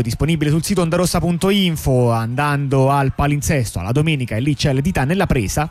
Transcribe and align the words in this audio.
disponibile 0.00 0.50
sul 0.50 0.62
sito 0.62 0.82
ondarossa.info 0.82 2.10
andando 2.10 2.90
al 2.90 3.14
palinsesto 3.14 3.78
alla 3.78 3.92
domenica 3.92 4.36
e 4.36 4.40
lì 4.40 4.54
c'è 4.54 4.72
l'edità 4.72 5.04
nella 5.04 5.26
presa 5.26 5.70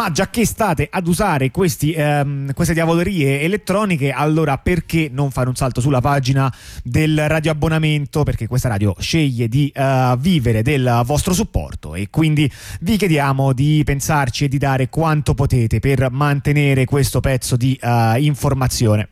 ma 0.00 0.10
già 0.12 0.30
che 0.30 0.46
state 0.46 0.88
ad 0.90 1.06
usare 1.06 1.50
questi, 1.50 1.92
ehm, 1.92 2.54
queste 2.54 2.72
diavolerie 2.72 3.42
elettroniche, 3.42 4.12
allora 4.12 4.56
perché 4.56 5.10
non 5.12 5.30
fare 5.30 5.50
un 5.50 5.54
salto 5.54 5.82
sulla 5.82 6.00
pagina 6.00 6.50
del 6.82 7.28
radioabbonamento? 7.28 8.22
Perché 8.22 8.46
questa 8.46 8.70
radio 8.70 8.96
sceglie 8.98 9.46
di 9.46 9.70
uh, 9.74 10.16
vivere 10.16 10.62
del 10.62 11.02
vostro 11.04 11.34
supporto 11.34 11.94
e 11.94 12.08
quindi 12.08 12.50
vi 12.80 12.96
chiediamo 12.96 13.52
di 13.52 13.82
pensarci 13.84 14.44
e 14.46 14.48
di 14.48 14.56
dare 14.56 14.88
quanto 14.88 15.34
potete 15.34 15.80
per 15.80 16.10
mantenere 16.10 16.86
questo 16.86 17.20
pezzo 17.20 17.56
di 17.56 17.78
uh, 17.82 18.16
informazione. 18.16 19.10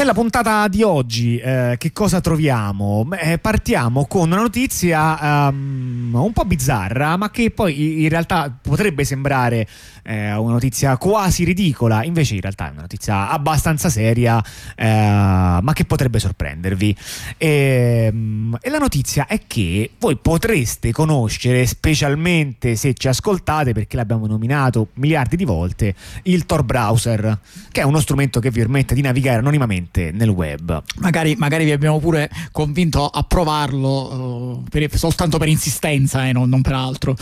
Nella 0.00 0.14
puntata 0.14 0.66
di 0.68 0.82
oggi 0.82 1.36
eh, 1.36 1.74
che 1.76 1.92
cosa 1.92 2.22
troviamo? 2.22 3.04
Beh, 3.04 3.36
partiamo 3.36 4.06
con 4.06 4.30
una 4.32 4.40
notizia 4.40 5.48
um, 5.50 6.14
un 6.14 6.32
po' 6.32 6.46
bizzarra, 6.46 7.18
ma 7.18 7.30
che 7.30 7.50
poi 7.50 8.04
in 8.04 8.08
realtà 8.08 8.50
potrebbe 8.62 9.04
sembrare 9.04 9.68
eh, 10.02 10.34
una 10.34 10.52
notizia 10.52 10.96
quasi 10.96 11.44
ridicola, 11.44 12.04
invece 12.04 12.34
in 12.34 12.40
realtà 12.40 12.68
è 12.68 12.70
una 12.70 12.82
notizia 12.82 13.28
abbastanza 13.30 13.88
seria, 13.88 14.42
eh, 14.76 14.86
ma 14.86 15.72
che 15.72 15.84
potrebbe 15.84 16.18
sorprendervi. 16.18 16.96
E, 17.36 18.08
um, 18.12 18.56
e 18.60 18.70
la 18.70 18.78
notizia 18.78 19.26
è 19.26 19.40
che 19.46 19.90
voi 19.98 20.16
potreste 20.16 20.92
conoscere, 20.92 21.66
specialmente 21.66 22.76
se 22.76 22.94
ci 22.94 23.08
ascoltate, 23.08 23.72
perché 23.72 23.96
l'abbiamo 23.96 24.26
nominato 24.26 24.88
miliardi 24.94 25.36
di 25.36 25.44
volte, 25.44 25.94
il 26.24 26.46
Tor 26.46 26.62
Browser, 26.64 27.38
che 27.70 27.80
è 27.80 27.84
uno 27.84 28.00
strumento 28.00 28.40
che 28.40 28.50
vi 28.50 28.60
permette 28.60 28.94
di 28.94 29.00
navigare 29.00 29.38
anonimamente 29.38 30.10
nel 30.12 30.28
web. 30.28 30.82
Magari, 30.96 31.34
magari 31.36 31.64
vi 31.64 31.72
abbiamo 31.72 31.98
pure 31.98 32.30
convinto 32.52 33.06
a 33.06 33.22
provarlo 33.22 34.58
uh, 34.58 34.64
per, 34.68 34.96
soltanto 34.96 35.38
per 35.38 35.48
insistenza 35.48 36.26
e 36.26 36.32
non, 36.32 36.48
non, 36.48 36.62
per 36.62 36.74
altro. 36.74 37.16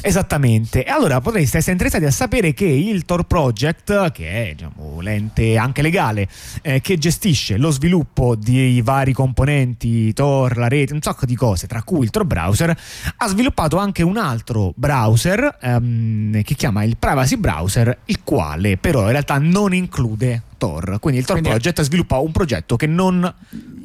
Esattamente. 0.00 0.84
E 0.84 0.90
allora 0.90 1.20
potreste 1.20 1.58
essere 1.58 1.72
interessati 1.72 2.04
a 2.04 2.10
sapere 2.20 2.52
che 2.52 2.66
il 2.66 3.06
Tor 3.06 3.24
Project, 3.24 4.12
che 4.12 4.50
è 4.50 4.54
diciamo, 4.54 5.00
l'ente 5.00 5.56
anche 5.56 5.80
legale 5.80 6.28
eh, 6.60 6.82
che 6.82 6.98
gestisce 6.98 7.56
lo 7.56 7.70
sviluppo 7.70 8.34
di 8.34 8.82
vari 8.82 9.14
componenti 9.14 10.12
Tor, 10.12 10.58
la 10.58 10.68
rete, 10.68 10.92
un 10.92 11.00
sacco 11.00 11.24
di 11.24 11.34
cose, 11.34 11.66
tra 11.66 11.82
cui 11.82 12.04
il 12.04 12.10
Tor 12.10 12.26
Browser, 12.26 12.78
ha 13.16 13.26
sviluppato 13.26 13.78
anche 13.78 14.02
un 14.02 14.18
altro 14.18 14.74
browser 14.76 15.56
ehm, 15.62 16.42
che 16.42 16.54
chiama 16.56 16.82
il 16.82 16.98
Privacy 16.98 17.36
Browser, 17.36 18.00
il 18.04 18.22
quale 18.22 18.76
però 18.76 19.04
in 19.04 19.12
realtà 19.12 19.38
non 19.38 19.72
include 19.72 20.42
Tor. 20.58 20.98
Quindi 21.00 21.20
il 21.20 21.24
Tor 21.24 21.40
quindi 21.40 21.56
Project 21.56 21.80
sviluppa 21.80 22.18
un 22.18 22.32
progetto 22.32 22.76
che 22.76 22.86
non 22.86 23.34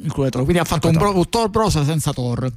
include 0.02 0.28
Tor. 0.28 0.42
Quindi 0.42 0.60
ha 0.60 0.64
fatto 0.64 0.88
un, 0.88 0.98
Tor. 0.98 1.26
Tor 1.28 1.48
browser 1.48 1.86
senza 1.86 2.12
Tor. 2.12 2.52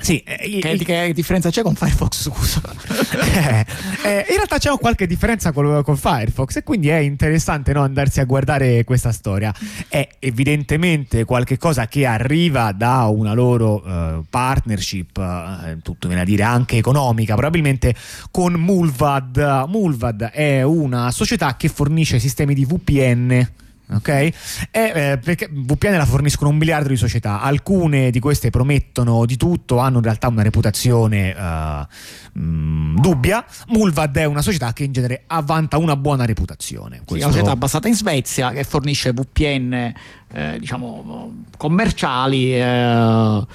Sì, 0.00 0.18
eh, 0.20 0.60
che, 0.60 0.68
il, 0.68 0.84
che, 0.84 1.12
differenza 1.12 1.50
c'è 1.50 1.62
con 1.62 1.74
Firefox? 1.74 2.22
Scusa. 2.22 2.62
eh, 3.34 3.66
eh, 4.04 4.26
in 4.28 4.36
realtà 4.36 4.58
c'è 4.58 4.70
qualche 4.78 5.08
differenza 5.08 5.50
con, 5.50 5.82
con 5.82 5.96
Firefox 5.96 6.56
e 6.56 6.62
quindi 6.62 6.88
è 6.88 6.98
interessante 6.98 7.72
no, 7.72 7.82
andarsi 7.82 8.20
a 8.20 8.24
guardare 8.24 8.84
questa 8.84 9.10
storia. 9.10 9.52
È 9.88 10.06
evidentemente 10.20 11.24
qualcosa 11.24 11.88
che 11.88 12.06
arriva 12.06 12.70
da 12.70 13.06
una 13.06 13.34
loro 13.34 13.82
uh, 13.84 14.24
partnership, 14.30 15.16
uh, 15.16 15.78
tutto 15.82 16.06
viene 16.06 16.22
a 16.22 16.26
dire 16.26 16.44
anche 16.44 16.76
economica, 16.76 17.34
probabilmente 17.34 17.94
con 18.30 18.52
Mulvad. 18.52 19.64
Mulvad 19.66 20.30
è 20.30 20.62
una 20.62 21.10
società 21.10 21.56
che 21.56 21.68
fornisce 21.68 22.20
sistemi 22.20 22.54
di 22.54 22.64
VPN 22.64 23.66
ok? 23.90 24.08
E, 24.08 24.32
eh, 24.70 25.18
perché 25.22 25.48
VPN 25.50 25.96
la 25.96 26.06
forniscono 26.06 26.50
un 26.50 26.56
miliardo 26.56 26.88
di 26.88 26.96
società, 26.96 27.40
alcune 27.40 28.10
di 28.10 28.20
queste 28.20 28.50
promettono 28.50 29.24
di 29.24 29.36
tutto, 29.36 29.78
hanno 29.78 29.98
in 29.98 30.02
realtà 30.02 30.28
una 30.28 30.42
reputazione 30.42 31.34
uh, 31.36 32.38
mh, 32.38 33.00
dubbia. 33.00 33.44
Mulvad 33.68 34.16
è 34.16 34.24
una 34.24 34.42
società 34.42 34.72
che 34.72 34.84
in 34.84 34.92
genere 34.92 35.24
vanta 35.44 35.78
una 35.78 35.96
buona 35.96 36.24
reputazione. 36.24 37.02
Sì, 37.06 37.14
è 37.18 37.24
una 37.24 37.32
società 37.32 37.56
basata 37.56 37.88
in 37.88 37.94
Svezia 37.94 38.50
che 38.50 38.64
fornisce 38.64 39.12
VPN 39.12 39.92
eh, 40.32 40.58
diciamo 40.58 41.44
commerciali 41.56 42.54
eh, 42.54 43.46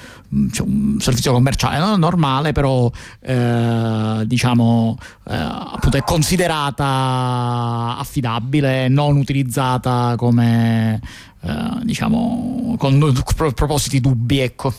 cioè 0.52 0.68
un 0.68 0.98
servizio 1.00 1.32
commerciale 1.32 1.78
non 1.78 2.00
normale 2.00 2.52
però 2.52 2.90
eh, 3.20 4.24
diciamo 4.26 4.98
eh, 5.28 5.36
appunto 5.36 5.98
è 5.98 6.02
considerata 6.02 7.96
affidabile 7.98 8.88
non 8.88 9.18
utilizzata 9.18 10.16
come 10.18 11.00
eh, 11.46 11.80
diciamo 11.84 12.76
con 12.78 13.14
propositi 13.54 14.00
dubbi 14.00 14.40
ecco. 14.40 14.74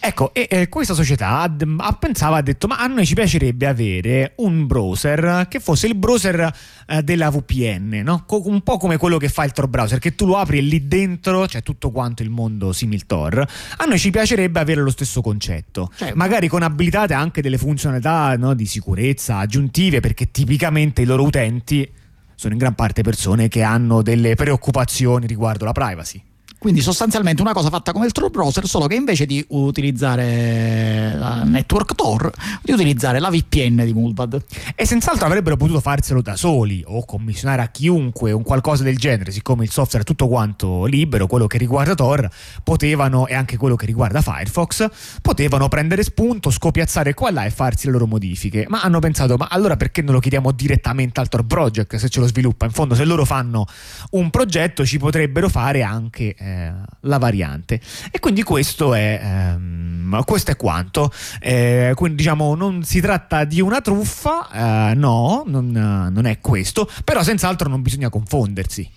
Ecco 0.00 0.32
e, 0.32 0.46
e 0.50 0.68
questa 0.68 0.94
società 0.94 1.40
ha, 1.40 1.54
ha 1.78 1.92
pensato 1.92 2.34
ha 2.34 2.40
detto 2.40 2.66
ma 2.66 2.78
a 2.78 2.86
noi 2.86 3.04
ci 3.04 3.14
piacerebbe 3.14 3.66
avere 3.66 4.32
un 4.36 4.66
browser 4.66 5.46
che 5.48 5.60
fosse 5.60 5.86
il 5.86 5.94
browser 5.94 6.52
eh, 6.86 7.02
della 7.02 7.30
VPN 7.30 8.00
no? 8.02 8.24
Un 8.26 8.62
po' 8.62 8.78
come 8.78 8.96
quello 8.96 9.18
che 9.18 9.28
fa 9.28 9.44
il 9.44 9.52
Tor 9.52 9.68
browser 9.68 9.98
che 9.98 10.14
tu 10.14 10.26
lo 10.26 10.36
apri 10.36 10.58
e 10.58 10.62
lì 10.62 10.88
dentro 10.88 11.44
c'è 11.44 11.62
tutto 11.62 11.90
quanto 11.90 12.22
il 12.22 12.30
mondo 12.30 12.72
simil 12.72 13.04
Tor. 13.06 13.46
A 13.76 13.84
noi 13.84 13.98
ci 13.98 14.10
piacerebbe 14.10 14.58
avere 14.58 14.80
lo 14.80 14.90
stesso 14.90 15.20
concetto 15.20 15.90
cioè, 15.96 16.12
magari 16.14 16.48
con 16.48 16.62
abilitate 16.62 17.12
anche 17.12 17.42
delle 17.42 17.58
funzionalità 17.58 18.36
no, 18.36 18.54
di 18.54 18.66
sicurezza 18.66 19.38
aggiuntive 19.38 20.00
perché 20.00 20.30
tipicamente 20.30 21.02
i 21.02 21.04
loro 21.04 21.24
utenti 21.24 21.88
sono 22.36 22.52
in 22.52 22.58
gran 22.58 22.74
parte 22.74 23.02
persone 23.02 23.48
che 23.48 23.62
hanno 23.62 24.02
delle 24.02 24.36
preoccupazioni 24.36 25.26
riguardo 25.26 25.64
la 25.64 25.72
privacy. 25.72 26.22
Quindi 26.66 26.82
sostanzialmente 26.82 27.42
una 27.42 27.52
cosa 27.52 27.68
fatta 27.68 27.92
come 27.92 28.06
il 28.06 28.10
Tor 28.10 28.28
browser, 28.28 28.66
solo 28.66 28.88
che 28.88 28.96
invece 28.96 29.24
di 29.24 29.44
utilizzare 29.50 31.14
la 31.16 31.44
network 31.44 31.94
Tor, 31.94 32.28
di 32.60 32.72
utilizzare 32.72 33.20
la 33.20 33.30
VPN 33.30 33.84
di 33.84 33.92
Mulvad. 33.92 34.44
E 34.74 34.84
senz'altro 34.84 35.26
avrebbero 35.26 35.56
potuto 35.56 35.78
farselo 35.78 36.20
da 36.22 36.34
soli 36.34 36.82
o 36.84 37.04
commissionare 37.04 37.62
a 37.62 37.68
chiunque 37.68 38.32
un 38.32 38.42
qualcosa 38.42 38.82
del 38.82 38.96
genere, 38.96 39.30
siccome 39.30 39.62
il 39.62 39.70
software 39.70 40.02
è 40.02 40.04
tutto 40.04 40.26
quanto 40.26 40.86
libero, 40.86 41.28
quello 41.28 41.46
che 41.46 41.56
riguarda 41.56 41.94
Tor, 41.94 42.28
potevano, 42.64 43.28
e 43.28 43.34
anche 43.34 43.56
quello 43.56 43.76
che 43.76 43.86
riguarda 43.86 44.20
Firefox, 44.20 44.88
potevano 45.22 45.68
prendere 45.68 46.02
spunto, 46.02 46.50
scopiazzare 46.50 47.14
qua 47.14 47.28
e 47.28 47.32
là 47.32 47.44
e 47.44 47.50
farsi 47.50 47.86
le 47.86 47.92
loro 47.92 48.08
modifiche. 48.08 48.66
Ma 48.66 48.82
hanno 48.82 48.98
pensato, 48.98 49.36
ma 49.36 49.46
allora 49.48 49.76
perché 49.76 50.02
non 50.02 50.14
lo 50.14 50.18
chiediamo 50.18 50.50
direttamente 50.50 51.20
al 51.20 51.28
Tor 51.28 51.46
Project 51.46 51.94
se 51.94 52.08
ce 52.08 52.18
lo 52.18 52.26
sviluppa? 52.26 52.64
In 52.64 52.72
fondo 52.72 52.96
se 52.96 53.04
loro 53.04 53.24
fanno 53.24 53.66
un 54.10 54.30
progetto 54.30 54.84
ci 54.84 54.98
potrebbero 54.98 55.48
fare 55.48 55.84
anche 55.84 56.34
eh, 56.34 56.54
la 57.00 57.18
variante. 57.18 57.80
E 58.10 58.18
quindi 58.18 58.42
questo 58.42 58.94
è, 58.94 59.20
ehm, 59.22 60.22
questo 60.24 60.50
è 60.50 60.56
quanto. 60.56 61.12
Eh, 61.40 61.92
quindi 61.94 62.16
diciamo 62.18 62.54
non 62.54 62.82
si 62.82 63.00
tratta 63.00 63.44
di 63.44 63.60
una 63.60 63.80
truffa, 63.80 64.90
eh, 64.90 64.94
no, 64.94 65.44
non, 65.46 65.70
non, 65.70 66.26
è 66.26 66.40
questo, 66.40 66.88
però 67.04 67.22
senz'altro 67.22 67.68
non 67.68 67.82
bisogna 67.82 68.08
confondersi. 68.08 68.88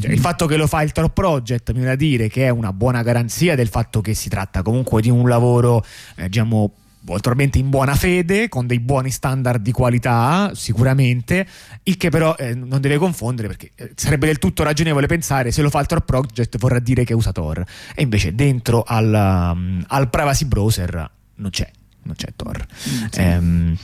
Cioè, 0.00 0.10
il 0.10 0.20
fatto 0.20 0.46
che 0.46 0.56
lo 0.56 0.66
fa 0.66 0.82
il 0.82 0.92
Top 0.92 1.12
Project 1.12 1.70
mi 1.70 1.78
viene 1.78 1.90
da 1.90 1.96
dire 1.96 2.28
che 2.28 2.46
è 2.46 2.48
una 2.48 2.72
buona 2.72 3.02
garanzia 3.02 3.56
del 3.56 3.68
fatto 3.68 4.00
che 4.00 4.14
si 4.14 4.28
tratta 4.28 4.62
comunque 4.62 5.02
di 5.02 5.10
un 5.10 5.28
lavoro 5.28 5.84
eh, 6.14 6.28
diciamo 6.28 6.72
attualmente 7.08 7.58
in 7.58 7.70
buona 7.70 7.94
fede, 7.94 8.48
con 8.48 8.66
dei 8.66 8.80
buoni 8.80 9.10
standard 9.10 9.60
di 9.60 9.72
qualità, 9.72 10.52
sicuramente, 10.54 11.46
il 11.84 11.96
che 11.96 12.10
però 12.10 12.36
eh, 12.36 12.54
non 12.54 12.80
deve 12.80 12.98
confondere 12.98 13.48
perché 13.48 13.70
eh, 13.74 13.92
sarebbe 13.94 14.26
del 14.26 14.38
tutto 14.38 14.62
ragionevole 14.62 15.06
pensare 15.06 15.50
se 15.50 15.62
lo 15.62 15.70
fa 15.70 15.80
il 15.80 15.86
Tor 15.86 16.00
Project 16.02 16.58
vorrà 16.58 16.78
dire 16.78 17.04
che 17.04 17.14
usa 17.14 17.32
Tor 17.32 17.64
e 17.94 18.02
invece 18.02 18.34
dentro 18.34 18.82
al, 18.82 19.52
um, 19.54 19.84
al 19.88 20.08
privacy 20.10 20.44
browser 20.44 21.10
non 21.36 21.50
c'è, 21.50 21.70
non 22.02 22.14
c'è 22.14 22.28
Tor. 22.36 22.56
Mm, 22.58 23.04
sì. 23.10 23.20
ehm, 23.20 23.76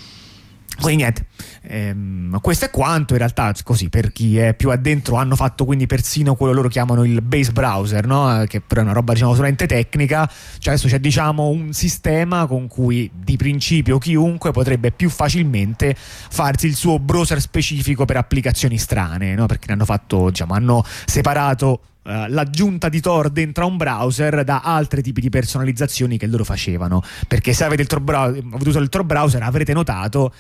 quindi 0.81 1.03
niente, 1.03 1.27
ehm, 1.63 2.41
questo 2.41 2.67
è 2.67 2.71
quanto 2.71 3.15
in 3.15 3.19
realtà 3.19 3.53
così 3.65 3.89
per 3.89 4.13
chi 4.13 4.39
è 4.39 4.55
più 4.55 4.71
addentro 4.71 5.17
hanno 5.17 5.35
fatto 5.35 5.65
quindi 5.65 5.87
persino 5.87 6.37
quello 6.37 6.53
loro 6.53 6.69
chiamano 6.69 7.05
il 7.05 7.21
base 7.21 7.51
browser, 7.51 8.07
no? 8.07 8.45
che 8.47 8.61
però 8.61 8.83
è 8.83 8.85
una 8.85 8.93
roba 8.93 9.13
diciamo 9.13 9.33
solamente 9.33 9.67
tecnica, 9.67 10.31
cioè 10.59 10.75
adesso 10.75 10.87
c'è 10.87 11.01
diciamo 11.01 11.49
un 11.49 11.73
sistema 11.73 12.47
con 12.47 12.69
cui 12.69 13.11
di 13.13 13.37
principio 13.37 13.99
chiunque 13.99 14.53
potrebbe 14.53 14.93
più 14.93 15.11
facilmente 15.11 15.97
farsi 15.97 16.67
il 16.67 16.75
suo 16.75 17.01
browser 17.01 17.41
specifico 17.41 18.05
per 18.05 18.17
applicazioni 18.17 18.79
strane, 18.79 19.35
no? 19.35 19.47
perché 19.47 19.73
hanno 19.73 19.85
fatto, 19.85 20.31
diciamo, 20.31 20.55
hanno 20.55 20.85
separato 21.07 21.81
Uh, 22.09 22.25
l'aggiunta 22.29 22.89
di 22.89 23.03
Tor 23.03 23.29
dentro 23.29 23.65
a 23.65 23.67
un 23.67 23.77
browser 23.77 24.43
da 24.43 24.63
altri 24.65 25.03
tipi 25.03 25.21
di 25.21 25.29
personalizzazioni 25.29 26.17
che 26.17 26.27
loro 26.27 26.43
facevano. 26.43 27.03
Perché 27.27 27.53
se 27.53 27.65
avete, 27.65 27.83
il 27.83 27.89
Tor 27.89 28.01
browser, 28.01 28.43
avete 28.51 28.69
usato 28.69 28.83
il 28.83 28.89
Tor 28.89 29.05
browser 29.05 29.43
avrete 29.43 29.75
notato 29.75 30.33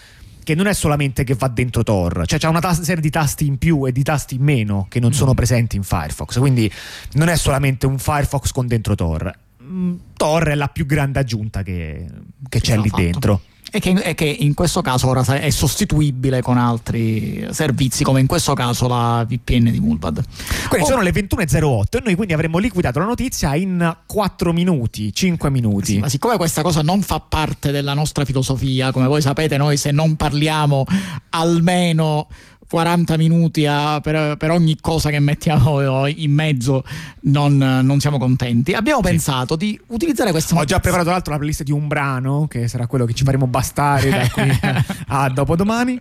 che 0.48 0.54
non 0.54 0.66
è 0.66 0.72
solamente 0.72 1.24
che 1.24 1.34
va 1.34 1.48
dentro 1.48 1.82
Tor, 1.82 2.22
cioè 2.24 2.38
c'è 2.38 2.48
una 2.48 2.58
tas- 2.58 2.80
serie 2.80 3.02
di 3.02 3.10
tasti 3.10 3.44
in 3.44 3.58
più 3.58 3.86
e 3.86 3.92
di 3.92 4.02
tasti 4.02 4.36
in 4.36 4.42
meno 4.42 4.86
che 4.88 4.98
non 4.98 5.12
sono 5.12 5.32
mm. 5.32 5.34
presenti 5.34 5.76
in 5.76 5.82
Firefox, 5.82 6.38
quindi 6.38 6.72
non 7.12 7.28
è 7.28 7.36
solamente 7.36 7.84
un 7.84 7.98
Firefox 7.98 8.52
con 8.52 8.66
dentro 8.66 8.94
Tor 8.94 9.30
mh, 9.58 9.94
Tor 10.14 10.48
è 10.48 10.54
la 10.54 10.68
più 10.68 10.86
grande 10.86 11.18
aggiunta 11.18 11.62
che, 11.62 12.06
che 12.48 12.60
c'è 12.60 12.78
lì 12.78 12.88
fatto. 12.88 13.02
dentro. 13.02 13.40
E 13.70 13.80
che, 13.80 13.90
e 13.90 14.14
che, 14.14 14.24
in 14.24 14.54
questo 14.54 14.80
caso 14.80 15.08
ora 15.08 15.22
è 15.38 15.50
sostituibile 15.50 16.40
con 16.40 16.56
altri 16.56 17.46
servizi, 17.50 18.02
come 18.02 18.20
in 18.20 18.26
questo 18.26 18.54
caso 18.54 18.88
la 18.88 19.26
VPN 19.28 19.70
di 19.70 19.80
Mulvad. 19.80 20.22
Quindi 20.68 20.86
oh. 20.86 20.90
sono 20.90 21.02
le 21.02 21.10
21.08 21.10 21.98
e 21.98 22.00
noi 22.02 22.14
quindi 22.14 22.32
avremmo 22.32 22.58
liquidato 22.58 22.98
la 22.98 23.04
notizia 23.04 23.54
in 23.54 23.96
4 24.06 24.52
minuti, 24.52 25.12
5 25.12 25.50
minuti. 25.50 25.92
Sì, 25.92 25.98
ma 25.98 26.08
siccome 26.08 26.36
questa 26.36 26.62
cosa 26.62 26.80
non 26.80 27.02
fa 27.02 27.20
parte 27.20 27.70
della 27.70 27.92
nostra 27.92 28.24
filosofia, 28.24 28.90
come 28.90 29.06
voi 29.06 29.20
sapete, 29.20 29.58
noi 29.58 29.76
se 29.76 29.90
non 29.90 30.16
parliamo 30.16 30.84
almeno 31.30 32.28
40 32.68 33.16
minuti 33.16 33.66
a, 33.66 34.00
per, 34.00 34.36
per, 34.36 34.50
ogni 34.50 34.76
cosa 34.80 35.08
che 35.10 35.20
mettiamo 35.20 36.06
in 36.06 36.32
mezzo 36.32 36.84
non, 37.22 37.56
non 37.56 37.98
siamo 38.00 38.18
contenti. 38.18 38.74
Abbiamo 38.74 39.00
sì. 39.02 39.08
pensato 39.08 39.56
di 39.56 39.78
utilizzare 39.88 40.30
questa 40.30 40.54
Ho 40.56 40.64
già 40.64 40.78
preparato 40.78 41.10
l'altro 41.10 41.32
la 41.32 41.38
playlist 41.38 41.62
di 41.62 41.72
un 41.72 41.88
brano 41.88 42.46
che 42.46 42.68
sarà 42.68 42.86
quello 42.86 43.06
che 43.06 43.14
ci 43.14 43.24
faremo 43.24 43.46
bastare 43.46 44.10
da 44.10 44.28
qui 44.30 44.50
a 45.08 45.28
dopodomani. 45.30 46.00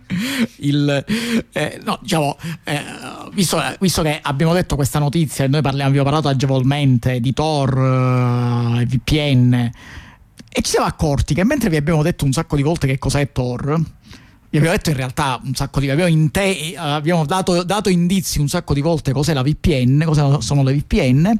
Il, 0.56 1.04
eh, 1.52 1.80
no, 1.84 1.98
diciamo, 2.02 2.36
eh, 2.64 2.82
visto, 3.32 3.62
visto, 3.80 4.02
che 4.02 4.18
abbiamo 4.22 4.52
detto 4.52 4.76
questa 4.76 4.98
notizia 4.98 5.44
e 5.44 5.48
noi 5.48 5.62
parliamo, 5.62 5.88
abbiamo 5.88 6.08
parlato 6.08 6.28
agevolmente 6.28 7.20
di 7.20 7.32
Tor, 7.32 8.78
eh, 8.80 8.84
VPN 8.84 9.70
e 10.50 10.62
ci 10.62 10.70
siamo 10.70 10.86
accorti 10.86 11.34
che 11.34 11.44
mentre 11.44 11.68
vi 11.68 11.76
abbiamo 11.76 12.02
detto 12.02 12.24
un 12.24 12.32
sacco 12.32 12.56
di 12.56 12.62
volte 12.62 12.86
che 12.86 12.98
cos'è 12.98 13.30
Tor 13.32 13.80
vi 14.50 14.56
abbiamo 14.56 14.76
detto 14.76 14.90
in 14.90 14.96
realtà 14.96 15.40
un 15.44 15.54
sacco 15.54 15.80
di 15.80 15.90
abbiamo, 15.90 16.30
te, 16.30 16.74
abbiamo 16.76 17.24
dato, 17.26 17.62
dato, 17.62 17.88
indizi 17.88 18.40
un 18.40 18.48
sacco 18.48 18.72
di 18.72 18.80
volte 18.80 19.12
cos'è 19.12 19.34
la 19.34 19.42
VPN, 19.42 20.02
cosa 20.06 20.40
sono 20.40 20.62
le 20.62 20.74
VPN 20.74 21.38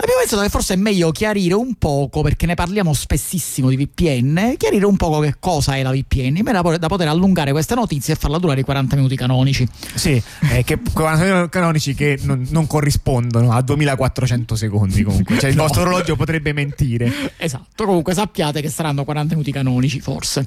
Abbiamo 0.00 0.20
pensato 0.20 0.42
che 0.42 0.48
forse 0.48 0.74
è 0.74 0.76
meglio 0.76 1.10
chiarire 1.10 1.54
un 1.54 1.74
poco, 1.74 2.22
perché 2.22 2.46
ne 2.46 2.54
parliamo 2.54 2.92
spessissimo 2.92 3.68
di 3.68 3.76
VPN, 3.76 4.54
chiarire 4.56 4.86
un 4.86 4.96
poco 4.96 5.18
che 5.18 5.34
cosa 5.40 5.74
è 5.74 5.82
la 5.82 5.90
VPN, 5.90 6.36
in 6.36 6.42
modo 6.44 6.78
da 6.78 6.86
poter 6.86 7.08
allungare 7.08 7.50
questa 7.50 7.74
notizia 7.74 8.14
e 8.14 8.16
farla 8.16 8.38
durare 8.38 8.60
i 8.60 8.62
40 8.62 8.94
minuti 8.94 9.16
canonici. 9.16 9.66
Sì, 9.94 10.22
eh, 10.52 10.62
che 10.62 10.78
40 10.94 11.24
minuti 11.24 11.48
canonici 11.48 11.94
che 11.94 12.16
non, 12.22 12.46
non, 12.50 12.68
corrispondono 12.68 13.50
a 13.50 13.60
2400 13.60 14.54
secondi 14.54 15.02
comunque, 15.02 15.36
cioè 15.36 15.50
il 15.50 15.56
no. 15.56 15.62
vostro 15.62 15.82
orologio 15.82 16.14
potrebbe 16.14 16.52
mentire. 16.52 17.12
Esatto, 17.40 17.84
comunque 17.84 18.14
sappiate 18.14 18.60
che 18.60 18.68
saranno 18.68 19.04
40 19.04 19.34
minuti 19.34 19.52
canonici 19.52 20.00
forse. 20.00 20.46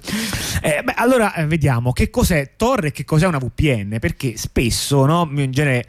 Eh, 0.62 0.82
beh, 0.84 0.94
allora 0.96 1.34
eh, 1.36 1.46
vediamo 1.46 1.94
che 1.94 2.10
cos'è 2.10 2.52
Tor 2.56 2.86
e 2.86 2.92
che 2.92 3.06
cos'è 3.06 3.26
una 3.26 3.40
VPN, 3.40 3.98
perché 4.00 4.38
spesso, 4.38 5.06
no, 5.06 5.30
in 5.36 5.52
genere 5.52 5.88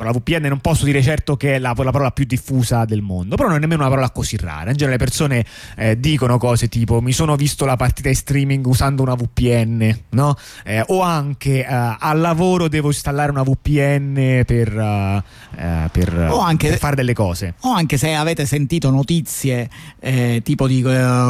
la 0.00 0.12
VPN 0.12 0.46
non 0.46 0.60
posso 0.60 0.84
dire 0.84 1.02
certo 1.02 1.36
che 1.36 1.54
è 1.54 1.58
la, 1.58 1.74
la, 1.76 1.90
parola 1.90 2.10
più 2.10 2.24
diffusa 2.24 2.84
del 2.84 3.02
mondo, 3.02 3.36
però 3.36 3.48
non 3.48 3.56
è 3.56 3.60
nemmeno 3.60 3.80
una 3.80 3.90
parola 3.90 4.10
così 4.10 4.36
rara. 4.36 4.70
In 4.70 4.76
genere 4.76 4.98
le 4.98 5.04
persone 5.04 5.44
eh, 5.76 5.98
dicono 5.98 6.38
cose 6.38 6.68
tipo 6.68 7.00
mi 7.00 7.12
sono 7.12 7.36
visto 7.36 7.64
la 7.64 7.76
partita 7.76 8.08
in 8.08 8.14
streaming 8.14 8.64
usando 8.66 9.02
una 9.02 9.14
VPN, 9.14 9.98
no? 10.10 10.36
Eh, 10.64 10.82
o 10.88 11.02
anche 11.02 11.66
eh, 11.66 11.96
al 11.98 12.20
lavoro 12.20 12.68
devo 12.68 12.88
installare 12.88 13.30
una 13.30 13.42
VPN 13.42 14.42
per, 14.46 14.68
eh, 14.76 15.88
per, 15.90 16.14
anche, 16.14 16.68
per, 16.68 16.78
fare 16.78 16.96
delle 16.96 17.14
cose. 17.14 17.54
O 17.60 17.72
anche 17.72 17.96
se 17.96 18.14
avete 18.14 18.46
sentito 18.46 18.90
notizie 18.90 19.68
eh, 20.00 20.40
tipo 20.44 20.66
di 20.66 20.82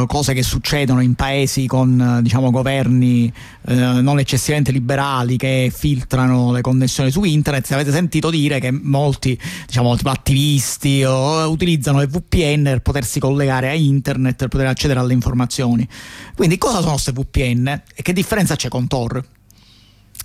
cose 0.07 0.33
che 0.33 0.43
succedono 0.43 1.01
in 1.01 1.15
paesi 1.15 1.65
con 1.67 2.19
diciamo 2.21 2.51
governi 2.51 3.31
non 3.69 4.17
eccessivamente 4.17 4.71
liberali 4.71 5.37
che 5.37 5.71
filtrano 5.73 6.51
le 6.51 6.61
connessioni 6.61 7.11
su 7.11 7.23
internet, 7.23 7.65
se 7.65 7.73
avete 7.73 7.91
sentito 7.91 8.29
dire 8.29 8.58
che 8.59 8.71
molti 8.71 9.39
diciamo, 9.65 9.95
attivisti 10.03 11.03
o, 11.03 11.49
utilizzano 11.49 11.99
le 11.99 12.07
VPN 12.07 12.63
per 12.63 12.81
potersi 12.81 13.19
collegare 13.19 13.69
a 13.69 13.73
internet 13.73 14.35
per 14.35 14.47
poter 14.47 14.67
accedere 14.67 14.99
alle 14.99 15.13
informazioni. 15.13 15.87
Quindi 16.35 16.57
cosa 16.57 16.79
sono 16.79 16.91
queste 16.91 17.11
VPN 17.11 17.67
e 17.67 18.01
che 18.01 18.13
differenza 18.13 18.55
c'è 18.55 18.69
con 18.69 18.87
Tor? 18.87 19.23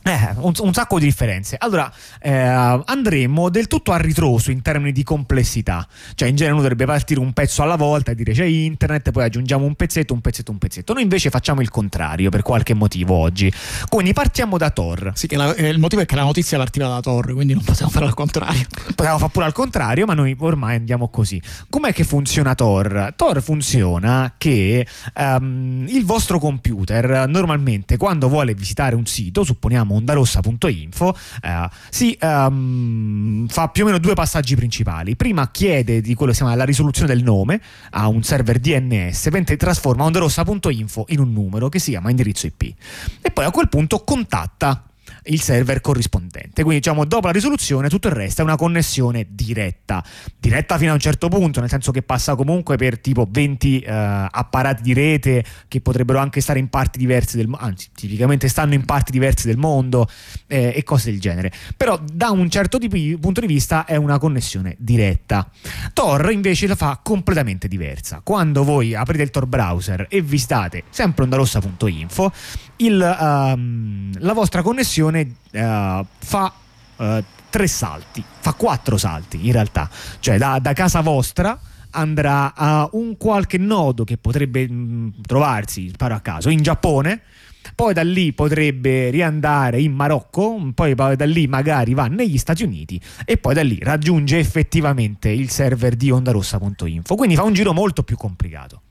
Eh, 0.06 0.35
un, 0.37 0.53
un, 0.59 0.75
sacco 0.75 0.99
di 0.99 1.06
differenze. 1.06 1.56
Allora, 1.59 1.91
eh, 2.21 2.31
andremo 2.31 3.49
del 3.49 3.69
tutto 3.69 3.91
a 3.93 3.97
ritroso 3.97 4.51
in 4.51 4.61
termini 4.61 4.93
di 4.93 5.03
complessità. 5.03 5.87
Cioè, 6.15 6.29
in 6.29 6.37
genere 6.37 6.53
uno 6.53 6.61
dovrebbe 6.61 6.85
partire 6.85 7.21
un 7.21 7.33
pezzo 7.33 7.62
alla 7.62 7.77
volta 7.77 8.11
e 8.11 8.15
dire 8.15 8.35
c'è 8.35 8.45
internet, 8.45 9.11
poi 9.12 9.25
aggiungiamo 9.25 9.65
un 9.65 9.75
pezzetto, 9.75 10.12
un 10.12 10.21
pezzetto, 10.21 10.51
un 10.51 10.59
pezzetto. 10.59 10.93
Noi 10.93 11.03
invece 11.05 11.31
facciamo 11.31 11.62
il 11.62 11.71
contrario 11.71 12.29
per 12.29 12.43
qualche 12.43 12.75
motivo 12.75 13.15
oggi. 13.15 13.51
Quindi 13.89 14.12
partiamo 14.12 14.59
da 14.59 14.69
Tor. 14.69 15.12
Sì, 15.15 15.27
che 15.27 15.37
la, 15.37 15.55
eh, 15.55 15.69
il 15.69 15.79
motivo 15.79 16.03
è 16.03 16.05
che 16.05 16.17
la 16.17 16.25
notizia 16.25 16.59
partiva 16.59 16.87
da 16.89 17.01
Tor, 17.01 17.33
quindi 17.33 17.55
non 17.55 17.65
possiamo 17.65 17.91
fare 17.91 18.05
al 18.05 18.15
contrario. 18.15 18.62
Possiamo 18.95 19.19
fare 19.19 19.31
pure 19.33 19.47
al 19.47 19.53
contrario, 19.53 20.05
ma 20.05 20.12
noi 20.12 20.37
ormai 20.39 20.77
andiamo 20.77 21.09
così. 21.09 21.41
Com'è 21.71 21.95
che 21.95 22.05
funziona 22.05 22.55
Tor? 22.55 23.15
Tor 23.17 23.43
funziona 23.43 24.35
che 24.37 24.87
um, 25.17 25.87
il 25.89 26.05
vostro 26.05 26.39
computer 26.39 27.27
normalmente 27.27 27.97
quando 27.97 28.29
vuole 28.29 28.55
visitare 28.55 28.95
un 28.95 29.06
sito, 29.06 29.45
supponiamo 29.45 29.94
ondarossa.info, 29.94 31.17
eh, 31.43 31.69
si 31.91 32.17
um, 32.20 33.46
fa 33.49 33.69
più 33.69 33.85
o 33.85 33.87
meno 33.87 33.99
due 33.99 34.14
passaggi 34.14 34.55
principali. 34.56 35.17
Prima 35.17 35.50
chiede 35.50 36.00
di 36.00 36.14
quello 36.14 36.32
che 36.32 36.38
si 36.38 36.43
chiama 36.43 36.56
la 36.56 36.64
risoluzione 36.64 37.12
del 37.12 37.23
nome 37.23 37.61
a 37.91 38.08
un 38.08 38.23
server 38.23 38.58
DNS, 38.58 39.26
mentre 39.31 39.56
trasforma 39.56 40.05
ondarossa.info 40.05 41.06
in 41.08 41.20
un 41.20 41.32
numero 41.32 41.69
che 41.69 41.79
si 41.79 41.91
chiama 41.91 42.11
indirizzo 42.11 42.46
IP. 42.46 42.75
E 43.20 43.31
poi 43.31 43.44
a 43.44 43.50
quel 43.50 43.69
punto 43.69 44.02
contatta 44.05 44.82
il 45.25 45.41
server 45.41 45.81
corrispondente. 45.81 46.62
Quindi 46.62 46.81
diciamo 46.81 47.05
dopo 47.05 47.26
la 47.26 47.32
risoluzione 47.32 47.88
tutto 47.88 48.09
il 48.09 48.15
resto 48.15 48.43
è 48.43 48.44
una 48.44 48.56
connessione 48.56 49.26
diretta, 49.31 50.05
diretta 50.38 50.76
fino 50.79 50.91
a 50.91 50.94
un 50.94 51.00
certo 51.00 51.29
punto, 51.29 51.61
nel 51.61 51.69
senso 51.69 51.93
che 51.93 52.03
passa 52.03 52.35
comunque 52.35 52.76
per 52.76 52.99
tipo 52.99 53.26
20 53.31 53.81
eh, 53.81 53.93
apparati 54.31 54.82
di 54.82 54.93
rete 54.93 55.44
che 55.69 55.81
potrebbero 55.81 56.19
anche 56.19 56.41
stare 56.41 56.59
in 56.59 56.69
parti 56.69 56.99
diverse 56.99 57.37
del 57.37 57.49
mondo, 57.49 57.65
anzi 57.65 57.88
tipicamente 57.94 58.49
stanno 58.49 58.75
in 58.75 58.85
parti 58.85 59.12
diverse 59.12 59.47
del 59.47 59.56
mondo 59.56 60.09
eh, 60.47 60.73
e 60.75 60.82
cose 60.82 61.11
del 61.11 61.21
genere. 61.21 61.53
Però 61.77 61.99
da 62.03 62.31
un 62.31 62.50
certo 62.50 62.79
di, 62.79 63.17
punto 63.20 63.41
di 63.41 63.47
vista 63.47 63.85
è 63.85 63.97
una 63.97 64.19
connessione 64.19 64.77
diretta. 64.79 65.49
Tor 65.93 66.31
invece 66.32 66.67
la 66.67 66.77
fa 66.77 67.00
completamente 67.03 67.69
diversa. 67.69 68.20
Quando 68.23 68.65
voi 68.65 68.94
aprite 68.94 69.23
il 69.23 69.31
Tor 69.31 69.47
browser 69.47 70.06
e 70.09 70.20
visitate 70.20 70.85
sempre 70.91 71.25
ondarossa.info, 71.25 72.32
il, 72.77 73.17
um, 73.20 74.11
la 74.19 74.32
vostra 74.32 74.62
connessione 74.62 75.13
uh, 75.20 76.06
fa 76.19 76.52
uh, 76.96 77.25
tre 77.50 77.66
salti, 77.66 78.25
fa 78.40 78.52
quattro 78.55 78.96
salti 78.96 79.46
in 79.46 79.52
realtà, 79.52 79.88
cioè 80.19 80.38
da, 80.38 80.58
da 80.58 80.72
casa 80.72 81.00
vostra 81.00 81.58
andrà 81.90 82.55
a 82.55 82.88
un 82.93 83.16
qualche 83.16 83.58
nodo 83.58 84.05
che 84.05 84.16
potrebbe 84.16 84.69
mh, 84.69 84.75
mm, 84.75 85.08
trovarsi, 85.26 85.90
sparo 85.90 86.14
a 86.14 86.20
caso, 86.20 86.50
in 86.50 86.62
Giappone, 86.62 87.20
poi 87.75 87.94
da 87.94 88.03
lì 88.03 88.32
potrebbe 88.32 89.10
riandare 89.10 89.81
in 89.81 89.93
Marocco, 89.93 90.70
poi 90.74 90.94
da 90.94 91.24
lì 91.24 91.46
magari 91.46 91.94
va 91.94 92.06
negli 92.06 92.39
Stati 92.39 92.62
Uniti 92.62 93.00
e 93.24 93.36
poi 93.39 93.55
da 93.55 93.62
lì 93.62 93.79
raggiunge 93.81 94.39
effettivamente 94.39 95.29
il 95.31 95.50
server 95.50 95.94
di 95.94 96.10
ondarossa.info, 96.10 97.15
quindi 97.15 97.36
fa 97.36 97.43
un 97.43 97.53
giro 97.53 97.72
molto 97.72 98.03
più 98.03 98.17
complicato. 98.17 98.82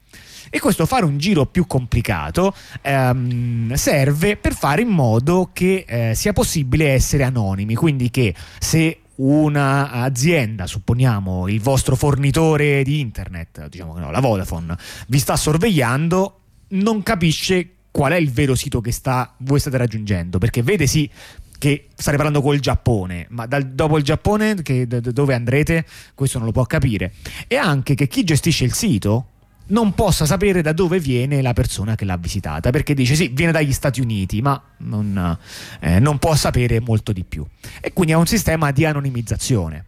E 0.56 0.60
questo 0.60 0.86
fare 0.86 1.04
un 1.04 1.18
giro 1.18 1.48
più 1.48 1.66
complicato 1.66 2.54
ehm, 2.84 3.74
serve 3.74 4.38
per 4.38 4.54
fare 4.54 4.84
in 4.84 4.88
modo 4.90 5.50
che 5.52 5.84
eh, 5.88 6.14
sia 6.14 6.32
possibile 6.32 6.90
essere 6.90 7.24
anonimi, 7.24 7.74
quindi 7.74 8.12
che 8.12 8.36
se 8.60 9.00
un'azienda, 9.16 10.68
supponiamo 10.68 11.48
il 11.48 11.60
vostro 11.60 11.96
fornitore 11.96 12.84
di 12.84 13.00
internet, 13.00 13.68
diciamo 13.68 13.96
che 13.96 14.02
no, 14.02 14.12
la 14.12 14.20
Vodafone, 14.20 14.78
vi 15.08 15.18
sta 15.18 15.36
sorvegliando, 15.36 16.42
non 16.68 17.02
capisce 17.02 17.70
qual 17.90 18.12
è 18.12 18.18
il 18.18 18.30
vero 18.30 18.54
sito 18.54 18.80
che 18.80 18.92
sta, 18.92 19.34
voi 19.40 19.60
state 19.60 19.78
raggiungendo, 19.78 20.38
perché 20.38 20.62
vede 20.62 20.86
sì 20.86 21.10
che 21.58 21.88
state 21.96 22.16
parlando 22.16 22.44
col 22.44 22.60
Giappone, 22.60 23.26
ma 23.30 23.48
dal, 23.48 23.64
dopo 23.64 23.98
il 23.98 24.04
Giappone 24.04 24.62
che, 24.62 24.86
dove 24.86 25.34
andrete, 25.34 25.84
questo 26.14 26.38
non 26.38 26.46
lo 26.46 26.54
può 26.54 26.66
capire. 26.66 27.12
E 27.48 27.56
anche 27.56 27.96
che 27.96 28.08
chi 28.08 28.24
gestisce 28.24 28.66
il 28.66 28.74
sito 28.74 29.30
non 29.68 29.94
possa 29.94 30.26
sapere 30.26 30.62
da 30.62 30.74
dove 30.74 31.00
viene 31.00 31.42
la 31.42 31.54
persona 31.54 31.96
che 31.96 32.06
l'ha 32.06 32.18
visitata, 32.18 32.70
perché 32.70 32.94
dice 32.94 33.16
sì, 33.16 33.30
viene 33.30 33.52
dagli 33.52 33.72
Stati 33.72 34.02
Uniti, 34.02 34.42
ma 34.42 34.62
non, 34.80 35.38
eh, 35.80 36.00
non 36.00 36.18
può 36.18 36.36
sapere 36.36 36.80
molto 36.80 37.12
di 37.14 37.24
più. 37.24 37.46
E 37.82 37.94
quindi 37.94 38.14
è 38.14 38.16
un 38.16 38.28
sistema 38.28 38.72
di 38.72 38.86
anonimizzazione. 38.86 39.86